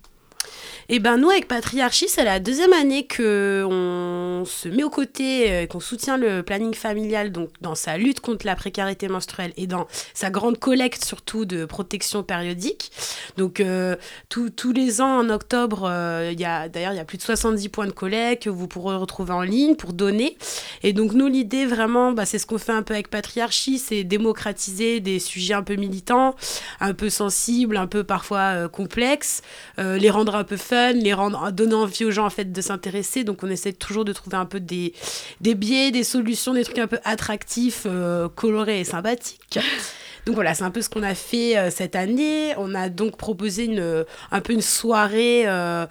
Et 0.90 1.00
ben 1.00 1.18
nous, 1.18 1.30
avec 1.30 1.50
Patriarchie, 1.50 2.08
c'est 2.08 2.24
la 2.24 2.40
deuxième 2.40 2.72
année 2.72 3.06
que 3.06 3.66
on 3.70 4.46
se 4.46 4.70
met 4.70 4.84
aux 4.84 4.90
côtés, 4.90 5.52
euh, 5.52 5.66
qu'on 5.68 5.82
soutient 5.82 6.16
le 6.16 6.44
planning 6.44 6.74
familial 6.74 7.34
donc 7.34 7.50
dans 7.60 7.76
sa 7.76 7.98
lutte 7.98 8.22
contre 8.22 8.46
la 8.46 8.56
précarité 8.56 9.10
menstruelle 9.10 9.52
et 9.58 9.68
dans 9.68 9.88
sa 10.14 10.30
grande 10.30 10.58
collecte 10.60 11.04
surtout 11.04 11.44
de 11.44 11.66
protection 11.66 12.24
périodique. 12.24 12.92
Donc 13.36 13.60
euh, 13.60 13.98
tous- 14.30 14.52
les 14.72 15.02
ans 15.02 15.20
en 15.20 15.30
octobre, 15.30 15.88
euh, 15.90 16.30
il 16.34 16.40
y 16.40 16.46
a 16.46 16.70
d'ailleurs 16.70 16.94
il 16.94 16.98
y 16.98 17.02
a 17.02 17.06
plus 17.06 17.18
de 17.18 17.24
70 17.24 17.70
points 17.70 17.88
de 17.88 17.92
collecte 17.92 18.44
que 18.44 18.50
vous 18.50 18.68
pourrez 18.68 18.96
retrouver 18.96 19.34
en 19.34 19.42
ligne 19.42 19.76
pour 19.76 19.92
donner. 19.94 20.38
Et 20.84 20.94
donc 20.94 21.14
nous 21.14 21.28
l'idée 21.28 21.66
vraiment, 21.66 22.12
bah, 22.12 22.26
c'est 22.26 22.38
ce 22.40 22.46
qu'on 22.46 22.58
fait 22.58 22.72
un 22.74 22.84
peu 22.84 22.94
avec 22.94 23.10
Patriarchie, 23.10 23.78
c'est 23.80 24.04
démocratiser 24.04 25.00
des 25.00 25.20
sujets 25.20 25.54
un 25.54 25.64
peu 25.64 25.76
militants, 25.76 26.36
un 26.80 26.94
peu 26.94 27.10
sensibles, 27.10 27.76
un 27.76 27.88
peu 27.88 28.04
parfois 28.04 28.70
complexes 28.70 29.42
les 29.78 30.10
rendre 30.10 30.27
un 30.36 30.44
peu 30.44 30.58
fun, 30.58 30.94
les 30.94 31.16
donner 31.52 31.74
envie 31.74 32.06
aux 32.06 32.12
gens 32.12 32.26
en 32.26 32.30
fait 32.30 32.52
de 32.52 32.62
s'intéresser. 32.62 33.24
Donc 33.24 33.44
on 33.44 33.50
essaie 33.50 33.74
toujours 33.74 34.06
de 34.06 34.14
trouver 34.14 34.38
un 34.38 34.46
peu 34.46 34.60
des, 34.60 34.94
des 35.42 35.56
biais, 35.56 35.92
des 35.92 36.04
solutions, 36.04 36.54
des 36.54 36.64
trucs 36.64 36.80
un 36.80 36.88
peu 36.88 37.00
attractifs, 37.04 37.84
euh, 37.86 38.28
colorés 38.30 38.80
et 38.82 38.84
sympathiques. 38.84 39.60
Donc 40.28 40.36
voilà, 40.36 40.54
c'est 40.54 40.66
un 40.66 40.72
peu 40.72 40.82
ce 40.82 40.90
qu'on 40.90 41.04
a 41.04 41.16
fait 41.16 41.58
euh, 41.58 41.70
cette 41.72 41.96
année. 41.96 42.54
On 42.58 42.76
a 42.76 42.90
donc 42.90 43.16
proposé 43.16 43.64
une, 43.64 44.04
un 44.30 44.42
peu 44.42 44.52
une 44.52 44.62
soirée, 44.62 45.44
euh, 45.48 45.86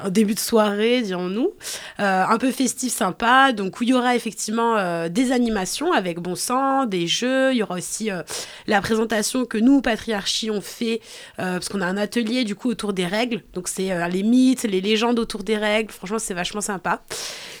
un 0.00 0.08
début 0.08 0.32
de 0.32 0.40
soirée, 0.40 1.02
dirons-nous, 1.02 1.52
euh, 2.00 2.24
un 2.26 2.38
peu 2.38 2.50
festif, 2.50 2.94
sympa. 2.94 3.52
Donc 3.52 3.78
où 3.78 3.82
il 3.82 3.90
y 3.90 3.94
aura 3.94 4.16
effectivement 4.16 4.78
euh, 4.78 5.10
des 5.10 5.32
animations 5.32 5.92
avec 5.92 6.18
bon 6.18 6.34
sang, 6.34 6.86
des 6.86 7.06
jeux. 7.06 7.52
Il 7.52 7.58
y 7.58 7.62
aura 7.62 7.74
aussi 7.74 8.10
euh, 8.10 8.22
la 8.66 8.80
présentation 8.80 9.44
que 9.44 9.58
nous, 9.58 9.82
Patriarchie, 9.82 10.50
on 10.50 10.62
fait 10.62 11.02
euh, 11.38 11.54
parce 11.54 11.68
qu'on 11.68 11.82
a 11.82 11.86
un 11.86 11.98
atelier 11.98 12.44
du 12.44 12.54
coup 12.54 12.70
autour 12.70 12.94
des 12.94 13.06
règles. 13.06 13.42
Donc 13.52 13.68
c'est 13.68 13.92
euh, 13.92 14.08
les 14.08 14.22
mythes, 14.22 14.62
les 14.62 14.80
légendes 14.80 15.18
autour 15.18 15.42
des 15.42 15.58
règles. 15.58 15.92
Franchement, 15.92 16.18
c'est 16.18 16.32
vachement 16.34 16.62
sympa. 16.62 17.02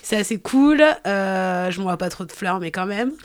C'est 0.02 0.16
assez 0.16 0.38
cool. 0.38 0.82
Euh, 1.06 1.70
je 1.70 1.78
ne 1.78 1.82
vois 1.82 1.98
pas 1.98 2.08
trop 2.08 2.24
de 2.24 2.32
fleurs, 2.32 2.60
mais 2.60 2.70
quand 2.70 2.86
même. 2.86 3.12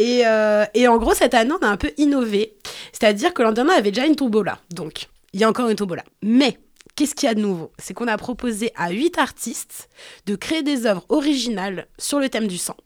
Et, 0.00 0.22
euh, 0.24 0.64
et 0.72 0.88
en 0.88 0.96
gros, 0.96 1.12
cette 1.12 1.34
année, 1.34 1.52
on 1.60 1.62
a 1.62 1.68
un 1.68 1.76
peu 1.76 1.90
innové. 2.00 2.56
C'est-à-dire 2.92 3.34
que 3.34 3.42
l'an 3.42 3.54
avait 3.54 3.90
déjà 3.90 4.06
une 4.06 4.16
tombola. 4.16 4.58
Donc, 4.70 5.08
il 5.32 5.40
y 5.40 5.44
a 5.44 5.48
encore 5.48 5.68
une 5.68 5.76
tombola. 5.76 6.04
Mais, 6.22 6.58
qu'est-ce 6.96 7.14
qu'il 7.14 7.28
y 7.28 7.30
a 7.30 7.34
de 7.34 7.40
nouveau? 7.40 7.72
C'est 7.78 7.94
qu'on 7.94 8.08
a 8.08 8.16
proposé 8.16 8.72
à 8.76 8.90
huit 8.90 9.18
artistes 9.18 9.88
de 10.26 10.36
créer 10.36 10.62
des 10.62 10.86
œuvres 10.86 11.04
originales 11.08 11.86
sur 11.98 12.18
le 12.18 12.28
thème 12.28 12.48
du 12.48 12.58
sang. 12.58 12.76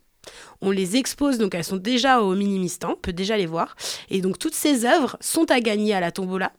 On 0.61 0.71
les 0.71 0.95
expose, 0.95 1.37
donc 1.37 1.53
elles 1.53 1.63
sont 1.63 1.77
déjà 1.77 2.21
au 2.21 2.33
Minimistan, 2.35 2.93
on 2.93 2.95
peut 2.95 3.13
déjà 3.13 3.37
les 3.37 3.45
voir. 3.45 3.75
Et 4.09 4.21
donc, 4.21 4.39
toutes 4.39 4.55
ces 4.55 4.85
œuvres 4.85 5.17
sont 5.21 5.51
à 5.51 5.59
gagner 5.59 5.93
à 5.93 5.99
la 5.99 6.11
tombola. 6.11 6.51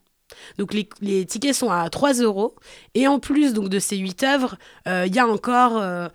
Donc 0.58 0.74
les, 0.74 1.26
tickets 1.26 1.54
sont 1.54 1.70
à 1.70 1.88
3 1.88 2.14
euros. 2.14 2.54
Et 2.94 3.06
en 3.06 3.18
plus 3.18 3.52
donc, 3.52 3.68
de 3.68 3.78
ces 3.78 3.96
8 3.96 4.22
œuvres, 4.24 4.56
euh, 4.88 5.04
il 5.06 5.14
y 5.14 5.18
a 5.18 5.26
encore 5.26 5.78
euh, 5.78 6.08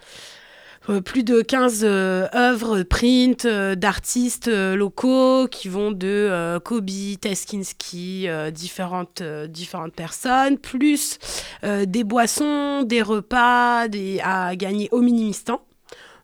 plus 1.03 1.23
de 1.23 1.41
15 1.41 1.81
euh, 1.83 2.27
œuvres 2.33 2.83
print 2.83 3.45
euh, 3.45 3.75
d'artistes 3.75 4.47
euh, 4.47 4.75
locaux 4.75 5.47
qui 5.47 5.69
vont 5.69 5.91
de 5.91 6.07
euh, 6.07 6.59
Kobe, 6.59 6.89
Teskinski, 7.19 8.27
euh, 8.27 8.51
différentes, 8.51 9.21
euh, 9.21 9.47
différentes 9.47 9.93
personnes, 9.93 10.57
plus 10.57 11.19
euh, 11.63 11.85
des 11.85 12.03
boissons, 12.03 12.83
des 12.83 13.01
repas 13.01 13.87
des, 13.87 14.19
à 14.23 14.55
gagner 14.55 14.89
au 14.91 15.01
Minimistan. 15.01 15.61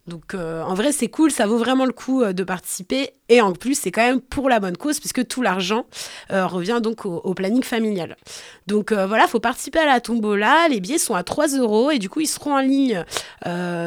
Donc 0.08 0.34
euh, 0.34 0.64
en 0.64 0.74
vrai 0.74 0.94
c'est 0.94 1.10
cool, 1.10 1.32
ça 1.32 1.46
vaut 1.48 1.58
vraiment 1.58 1.86
le 1.86 1.92
coup 1.92 2.22
euh, 2.22 2.32
de 2.32 2.44
participer 2.44 3.12
et 3.28 3.42
en 3.42 3.52
plus 3.52 3.78
c'est 3.78 3.92
quand 3.92 4.02
même 4.02 4.22
pour 4.22 4.48
la 4.48 4.62
bonne 4.62 4.78
cause 4.78 5.02
puisque 5.02 5.28
tout 5.28 5.42
l'argent 5.42 5.86
euh, 6.32 6.48
revient 6.48 6.80
donc 6.82 7.06
au, 7.06 7.34
planning 7.34 7.62
familial. 7.62 8.16
Donc 8.68 8.94
voilà, 8.94 9.28
faut 9.28 9.40
participer 9.40 9.80
à 9.80 9.86
la 9.86 10.00
tombola, 10.00 10.68
les 10.70 10.80
billets 10.80 10.98
sont 10.98 11.14
à 11.14 11.24
3 11.24 11.50
euros 11.58 11.92
et 11.92 12.00
du 12.00 12.10
coup 12.10 12.22
ils 12.22 12.28
seront 12.28 12.56
en 12.56 12.62
ligne 12.62 13.04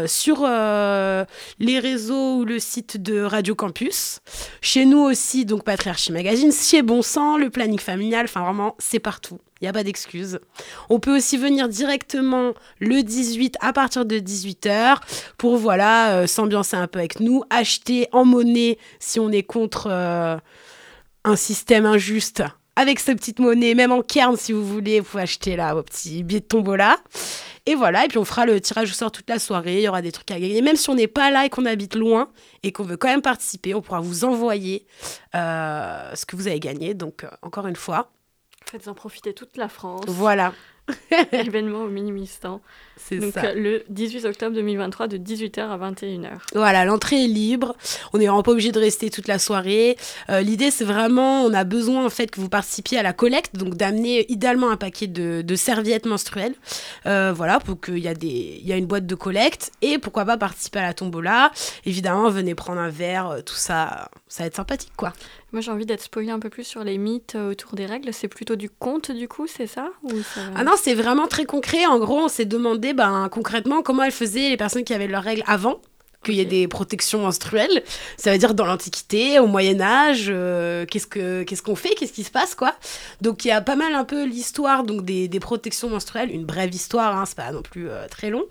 sur 0.06 0.42
les 0.46 1.78
réseaux 1.78 2.36
ou 2.36 2.44
le 2.44 2.58
site 2.58 3.02
de 3.02 3.22
Radio 3.22 3.54
Campus. 3.54 4.20
Chez 4.60 4.84
nous 4.84 5.00
aussi, 5.00 5.44
donc 5.44 5.64
Patriarchie 5.64 6.12
Magazine, 6.12 6.52
chez 6.52 6.82
Bon 6.82 7.02
Sang, 7.02 7.38
le 7.38 7.50
planning 7.50 7.78
familial, 7.78 8.26
enfin 8.26 8.42
vraiment 8.42 8.76
c'est 8.78 9.00
partout. 9.00 9.38
Il 9.60 9.64
n'y 9.64 9.68
a 9.68 9.72
pas 9.72 9.84
d'excuse. 9.84 10.40
On 10.88 11.00
peut 11.00 11.14
aussi 11.14 11.36
venir 11.36 11.68
directement 11.68 12.54
le 12.78 13.02
18 13.02 13.56
à 13.60 13.74
partir 13.74 14.06
de 14.06 14.16
18h 14.16 14.96
pour 15.36 15.58
voilà 15.58 16.14
euh, 16.14 16.26
s'ambiancer 16.26 16.76
un 16.76 16.86
peu 16.86 16.98
avec 16.98 17.20
nous, 17.20 17.42
acheter 17.50 18.08
en 18.12 18.24
monnaie 18.24 18.78
si 19.00 19.20
on 19.20 19.30
est 19.30 19.42
contre 19.42 19.88
euh, 19.90 20.38
un 21.24 21.36
système 21.36 21.84
injuste. 21.84 22.42
Avec 22.76 23.00
cette 23.00 23.18
petite 23.18 23.40
monnaie, 23.40 23.74
même 23.74 23.92
en 23.92 24.00
cairn 24.00 24.36
si 24.36 24.52
vous 24.52 24.64
voulez, 24.64 25.00
vous 25.00 25.06
pouvez 25.06 25.24
acheter 25.24 25.56
là 25.56 25.74
vos 25.74 25.82
petits 25.82 26.22
billets 26.22 26.40
de 26.40 26.46
tombola. 26.46 26.96
Et 27.66 27.74
voilà, 27.74 28.06
et 28.06 28.08
puis 28.08 28.16
on 28.16 28.24
fera 28.24 28.46
le 28.46 28.58
tirage 28.58 28.90
au 28.90 28.94
sort 28.94 29.12
toute 29.12 29.28
la 29.28 29.38
soirée, 29.38 29.76
il 29.76 29.82
y 29.82 29.88
aura 29.88 30.00
des 30.00 30.12
trucs 30.12 30.30
à 30.30 30.40
gagner. 30.40 30.62
Même 30.62 30.76
si 30.76 30.88
on 30.88 30.94
n'est 30.94 31.06
pas 31.06 31.30
là 31.30 31.44
et 31.44 31.50
qu'on 31.50 31.66
habite 31.66 31.94
loin 31.94 32.30
et 32.62 32.72
qu'on 32.72 32.84
veut 32.84 32.96
quand 32.96 33.08
même 33.08 33.20
participer, 33.20 33.74
on 33.74 33.82
pourra 33.82 34.00
vous 34.00 34.24
envoyer 34.24 34.86
euh, 35.34 36.14
ce 36.14 36.24
que 36.24 36.36
vous 36.36 36.46
avez 36.46 36.60
gagné. 36.60 36.94
Donc 36.94 37.26
encore 37.42 37.66
une 37.66 37.76
fois, 37.76 38.10
Faites-en 38.70 38.94
profiter 38.94 39.34
toute 39.34 39.56
la 39.56 39.68
France. 39.68 40.04
voilà, 40.06 40.52
Événement 41.32 41.82
au 41.82 41.88
Minimistan. 41.88 42.60
C'est 43.08 43.18
Donc 43.18 43.32
ça. 43.34 43.46
euh, 43.46 43.54
le 43.54 43.82
18 43.88 44.24
octobre 44.26 44.54
2023 44.54 45.08
de 45.08 45.16
18h 45.18 45.60
à 45.60 45.76
21h. 45.78 46.28
Voilà, 46.54 46.84
l'entrée 46.84 47.24
est 47.24 47.28
libre. 47.28 47.74
On 48.12 48.18
n'est 48.18 48.26
vraiment 48.26 48.42
pas 48.42 48.52
obligé 48.52 48.72
de 48.72 48.78
rester 48.80 49.10
toute 49.10 49.28
la 49.28 49.38
soirée. 49.38 49.96
Euh, 50.28 50.40
L'idée, 50.40 50.70
c'est 50.70 50.84
vraiment, 50.84 51.42
on 51.44 51.52
a 51.54 51.64
besoin 51.64 52.04
en 52.04 52.10
fait 52.10 52.30
que 52.30 52.40
vous 52.40 52.48
participiez 52.48 52.98
à 52.98 53.02
la 53.02 53.12
collecte, 53.12 53.56
donc 53.56 53.74
d'amener 53.74 54.26
idéalement 54.30 54.70
un 54.70 54.76
paquet 54.76 55.06
de, 55.06 55.42
de 55.42 55.54
serviettes 55.56 56.06
menstruelles. 56.06 56.54
Euh, 57.06 57.32
voilà, 57.34 57.60
pour 57.60 57.80
qu'il 57.80 57.98
y 57.98 58.08
a 58.08 58.14
des, 58.14 58.58
il 58.60 58.66
y 58.66 58.72
a 58.72 58.76
une 58.76 58.86
boîte 58.86 59.06
de 59.06 59.14
collecte 59.14 59.72
et 59.82 59.98
pourquoi 59.98 60.24
pas 60.24 60.36
participer 60.36 60.78
à 60.80 60.82
la 60.82 60.94
tombola. 60.94 61.50
Évidemment, 61.84 62.28
venez 62.30 62.54
prendre 62.54 62.80
un 62.80 62.90
verre, 62.90 63.38
tout 63.46 63.54
ça, 63.54 64.10
ça 64.28 64.42
va 64.42 64.46
être 64.48 64.56
sympathique, 64.56 64.92
quoi. 64.96 65.12
Moi 65.52 65.60
j'ai 65.62 65.72
envie 65.72 65.84
d'être 65.84 66.02
spoilé 66.02 66.30
un 66.30 66.38
peu 66.38 66.48
plus 66.48 66.62
sur 66.62 66.84
les 66.84 66.96
mythes 66.96 67.34
autour 67.34 67.74
des 67.74 67.84
règles. 67.84 68.12
C'est 68.12 68.28
plutôt 68.28 68.54
du 68.54 68.70
conte 68.70 69.10
du 69.10 69.26
coup, 69.26 69.48
c'est 69.48 69.66
ça, 69.66 69.88
Ou 70.04 70.10
ça- 70.22 70.42
Ah 70.54 70.62
non, 70.62 70.74
c'est 70.80 70.94
vraiment 70.94 71.26
très 71.26 71.44
concret. 71.44 71.86
En 71.86 71.98
gros, 71.98 72.18
on 72.20 72.28
s'est 72.28 72.44
demandé 72.44 72.89
ben, 72.92 73.28
concrètement 73.30 73.82
comment 73.82 74.02
elles 74.04 74.12
faisaient 74.12 74.48
les 74.50 74.56
personnes 74.56 74.84
qui 74.84 74.94
avaient 74.94 75.08
leurs 75.08 75.22
règles 75.22 75.44
avant? 75.46 75.80
Qu'il 76.22 76.34
y 76.34 76.40
ait 76.40 76.44
des 76.44 76.68
protections 76.68 77.20
menstruelles. 77.20 77.82
Ça 78.16 78.30
veut 78.32 78.38
dire 78.38 78.54
dans 78.54 78.66
l'Antiquité, 78.66 79.38
au 79.38 79.46
Moyen 79.46 79.80
Âge, 79.80 80.26
euh, 80.28 80.84
qu'est-ce 80.86 81.06
que 81.06 81.42
qu'est-ce 81.44 81.62
qu'on 81.62 81.76
fait, 81.76 81.94
qu'est-ce 81.94 82.12
qui 82.12 82.24
se 82.24 82.30
passe 82.30 82.54
quoi. 82.54 82.74
Donc 83.20 83.44
il 83.44 83.48
y 83.48 83.50
a 83.52 83.60
pas 83.60 83.76
mal 83.76 83.94
un 83.94 84.04
peu 84.04 84.24
l'histoire 84.24 84.84
donc 84.84 85.04
des, 85.04 85.28
des 85.28 85.40
protections 85.40 85.88
menstruelles, 85.88 86.30
une 86.30 86.44
brève 86.44 86.74
histoire, 86.74 87.16
hein, 87.16 87.24
c'est 87.26 87.36
pas 87.36 87.52
non 87.52 87.62
plus 87.62 87.88
euh, 87.88 88.06
très 88.08 88.30
long. 88.30 88.44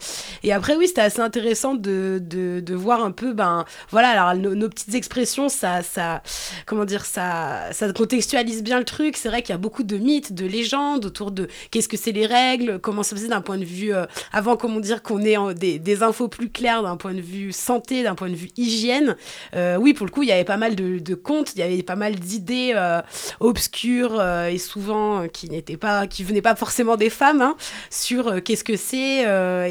Et 0.44 0.52
après 0.52 0.76
oui, 0.76 0.88
c'était 0.88 1.02
assez 1.02 1.20
intéressant 1.22 1.76
de, 1.76 2.20
de, 2.22 2.60
de 2.60 2.76
voir 2.76 3.04
un 3.04 3.12
peu 3.12 3.34
ben 3.34 3.66
voilà 3.92 4.10
alors 4.10 4.36
nos, 4.36 4.56
nos 4.56 4.70
petites 4.70 4.96
expressions 4.96 5.48
ça 5.50 5.84
ça 5.84 6.24
comment 6.66 6.86
dire 6.86 7.06
ça 7.06 7.72
ça 7.72 7.92
contextualise 7.94 8.64
bien 8.64 8.80
le 8.80 8.86
truc. 8.86 9.16
C'est 9.16 9.30
vrai 9.30 9.42
qu'il 9.42 9.54
y 9.54 9.56
a 9.56 9.60
beaucoup 9.60 9.84
de 9.84 9.98
mythes, 9.98 10.34
de 10.34 10.46
légendes 10.46 11.06
autour 11.06 11.32
de 11.32 11.48
qu'est-ce 11.70 11.88
que 11.88 11.98
c'est 11.98 12.12
les 12.12 12.26
règles, 12.26 12.80
comment 12.80 13.04
ça 13.04 13.16
faisait 13.16 13.28
d'un 13.28 13.42
point 13.42 13.58
de 13.58 13.66
vue 13.66 13.94
euh, 13.94 14.06
avant 14.34 14.58
comment 14.58 14.80
dire 14.80 15.04
qu'on 15.04 15.22
ait 15.22 15.38
des, 15.54 15.78
des 15.78 16.04
infos 16.04 16.28
plus 16.28 16.50
claires 16.50 16.82
d'un 16.82 16.98
point 16.98 17.14
de 17.14 17.22
vue 17.22 17.52
santé, 17.60 18.04
d'un 18.04 18.16
point 18.16 18.30
de 18.30 18.36
vue 18.36 18.50
hygiène. 18.58 19.16
Euh, 19.56 19.78
oui, 19.78 19.94
pour 19.94 20.06
le 20.06 20.12
coup, 20.12 20.24
il 20.24 20.30
y 20.30 20.32
avait 20.32 20.44
pas 20.44 20.58
mal 20.58 20.76
de, 20.76 21.00
de 21.00 21.16
contes, 21.16 21.54
il 21.56 21.60
y 21.60 21.62
avait 21.62 21.84
pas 21.84 21.96
mal 21.96 22.16
d'idées 22.16 22.74
euh, 22.76 23.02
obscures 23.40 24.20
euh, 24.20 24.48
et 24.48 24.58
souvent 24.58 25.28
qui 25.28 25.50
n'étaient 25.50 25.78
pas, 25.78 26.08
qui 26.08 26.24
venaient 26.24 26.42
pas 26.42 26.56
forcément 26.56 26.98
des 26.98 27.10
femmes, 27.10 27.42
hein, 27.42 27.56
sur 27.90 28.44
qu'est-ce 28.44 28.64
que 28.64 28.76
c'est 28.76 29.20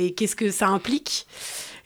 et 0.01 0.15
qu'est-ce 0.15 0.37
que 0.37 0.51
ça 0.51 0.69
implique. 0.69 1.27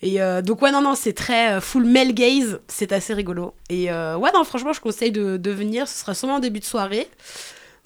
Et 0.03 0.19
donc, 0.43 0.61
ouais, 0.63 0.73
non, 0.73 0.83
non, 0.83 0.97
c'est 0.97 1.13
très 1.13 1.61
full 1.61 1.85
male 1.85 2.13
gaze. 2.13 2.61
C'est 2.67 2.91
assez 2.93 3.15
rigolo. 3.15 3.55
Et 3.71 3.87
ouais, 3.87 4.31
non, 4.35 4.43
franchement, 4.45 4.73
je 4.73 4.81
conseille 4.81 5.13
de, 5.13 5.37
de 5.37 5.51
venir. 5.51 5.87
Ce 5.87 6.01
sera 6.01 6.15
sûrement 6.15 6.37
en 6.37 6.41
début 6.41 6.59
de 6.59 6.65
soirée. 6.65 7.09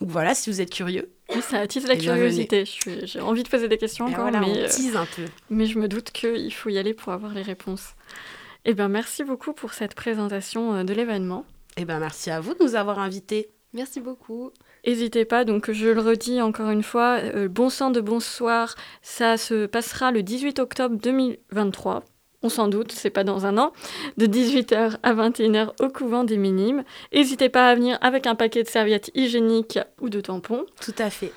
Donc 0.00 0.10
voilà, 0.10 0.34
si 0.34 0.50
vous 0.50 0.60
êtes 0.60 0.70
curieux. 0.70 1.10
Oui, 1.34 1.40
ça 1.42 1.58
attise 1.58 1.86
la 1.86 1.94
Eh 1.94 1.98
bien, 1.98 2.14
curiosité. 2.14 2.64
J'ai 3.04 3.20
envie 3.20 3.42
de 3.42 3.48
poser 3.48 3.68
des 3.68 3.78
questions 3.78 4.04
encore, 4.06 4.22
voilà, 4.22 4.40
mais, 4.40 4.46
on 4.46 4.56
euh, 4.56 4.68
tease 4.68 4.96
un 4.96 5.06
peu. 5.06 5.24
mais 5.50 5.66
je 5.66 5.78
me 5.78 5.88
doute 5.88 6.10
qu'il 6.10 6.52
faut 6.52 6.68
y 6.68 6.78
aller 6.78 6.94
pour 6.94 7.12
avoir 7.12 7.32
les 7.32 7.42
réponses. 7.42 7.94
Eh 8.64 8.74
bien, 8.74 8.88
merci 8.88 9.24
beaucoup 9.24 9.52
pour 9.52 9.72
cette 9.72 9.94
présentation 9.94 10.74
euh, 10.74 10.84
de 10.84 10.92
l'événement. 10.92 11.46
Et 11.78 11.84
ben 11.84 11.98
merci 11.98 12.30
à 12.30 12.40
vous 12.40 12.54
de 12.54 12.62
nous 12.62 12.74
avoir 12.74 12.98
invités. 12.98 13.50
Merci 13.72 14.00
beaucoup. 14.00 14.50
N'hésitez 14.86 15.24
pas, 15.24 15.44
donc 15.44 15.70
je 15.70 15.88
le 15.88 16.00
redis 16.00 16.40
encore 16.40 16.70
une 16.70 16.82
fois, 16.82 17.18
euh, 17.22 17.48
Bon 17.48 17.68
sang 17.68 17.90
de 17.90 18.00
bonsoir, 18.00 18.74
ça 19.02 19.36
se 19.36 19.66
passera 19.66 20.12
le 20.12 20.22
18 20.22 20.58
octobre 20.58 20.96
2023. 20.96 22.04
On 22.46 22.48
s'en 22.48 22.68
doute, 22.68 22.92
c'est 22.92 23.10
pas 23.10 23.24
dans 23.24 23.44
un 23.44 23.58
an, 23.58 23.72
de 24.18 24.26
18h 24.26 24.98
à 25.02 25.14
21h 25.14 25.70
au 25.80 25.88
couvent 25.88 26.22
des 26.22 26.36
Minimes. 26.36 26.84
N'hésitez 27.12 27.48
pas 27.48 27.68
à 27.68 27.74
venir 27.74 27.98
avec 28.02 28.28
un 28.28 28.36
paquet 28.36 28.62
de 28.62 28.68
serviettes 28.68 29.10
hygiéniques 29.16 29.80
ou 30.00 30.08
de 30.08 30.20
tampons. 30.20 30.64
Tout 30.80 30.94
à 30.98 31.10
fait. 31.10 31.32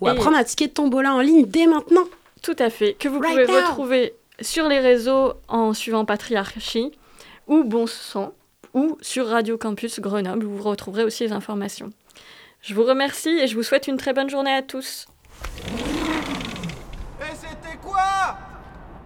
Ou 0.00 0.08
à 0.08 0.14
Et- 0.14 0.16
prendre 0.16 0.38
un 0.38 0.42
ticket 0.44 0.68
de 0.68 0.72
tombola 0.72 1.12
en 1.12 1.20
ligne 1.20 1.44
dès 1.44 1.66
maintenant. 1.66 2.04
Tout 2.42 2.56
à 2.58 2.70
fait, 2.70 2.94
que 2.94 3.08
vous 3.08 3.18
Right 3.20 3.44
pouvez 3.46 3.60
now. 3.60 3.66
retrouver 3.66 4.14
sur 4.40 4.66
les 4.68 4.78
réseaux 4.78 5.34
en 5.48 5.74
suivant 5.74 6.06
Patriarchie 6.06 6.92
ou 7.46 7.64
Bon 7.64 7.86
Sang 7.86 8.32
ou 8.72 8.96
sur 9.02 9.26
Radio 9.28 9.58
Campus 9.58 10.00
Grenoble 10.00 10.46
où 10.46 10.50
vous 10.56 10.62
retrouverez 10.62 11.04
aussi 11.04 11.24
les 11.24 11.32
informations. 11.32 11.90
Je 12.62 12.72
vous 12.72 12.84
remercie 12.84 13.28
et 13.38 13.48
je 13.48 13.54
vous 13.54 13.62
souhaite 13.62 13.86
une 13.86 13.98
très 13.98 14.14
bonne 14.14 14.30
journée 14.30 14.54
à 14.54 14.62
tous. 14.62 15.04
Et 17.20 17.34
c'était 17.34 17.76
quoi 17.82 18.38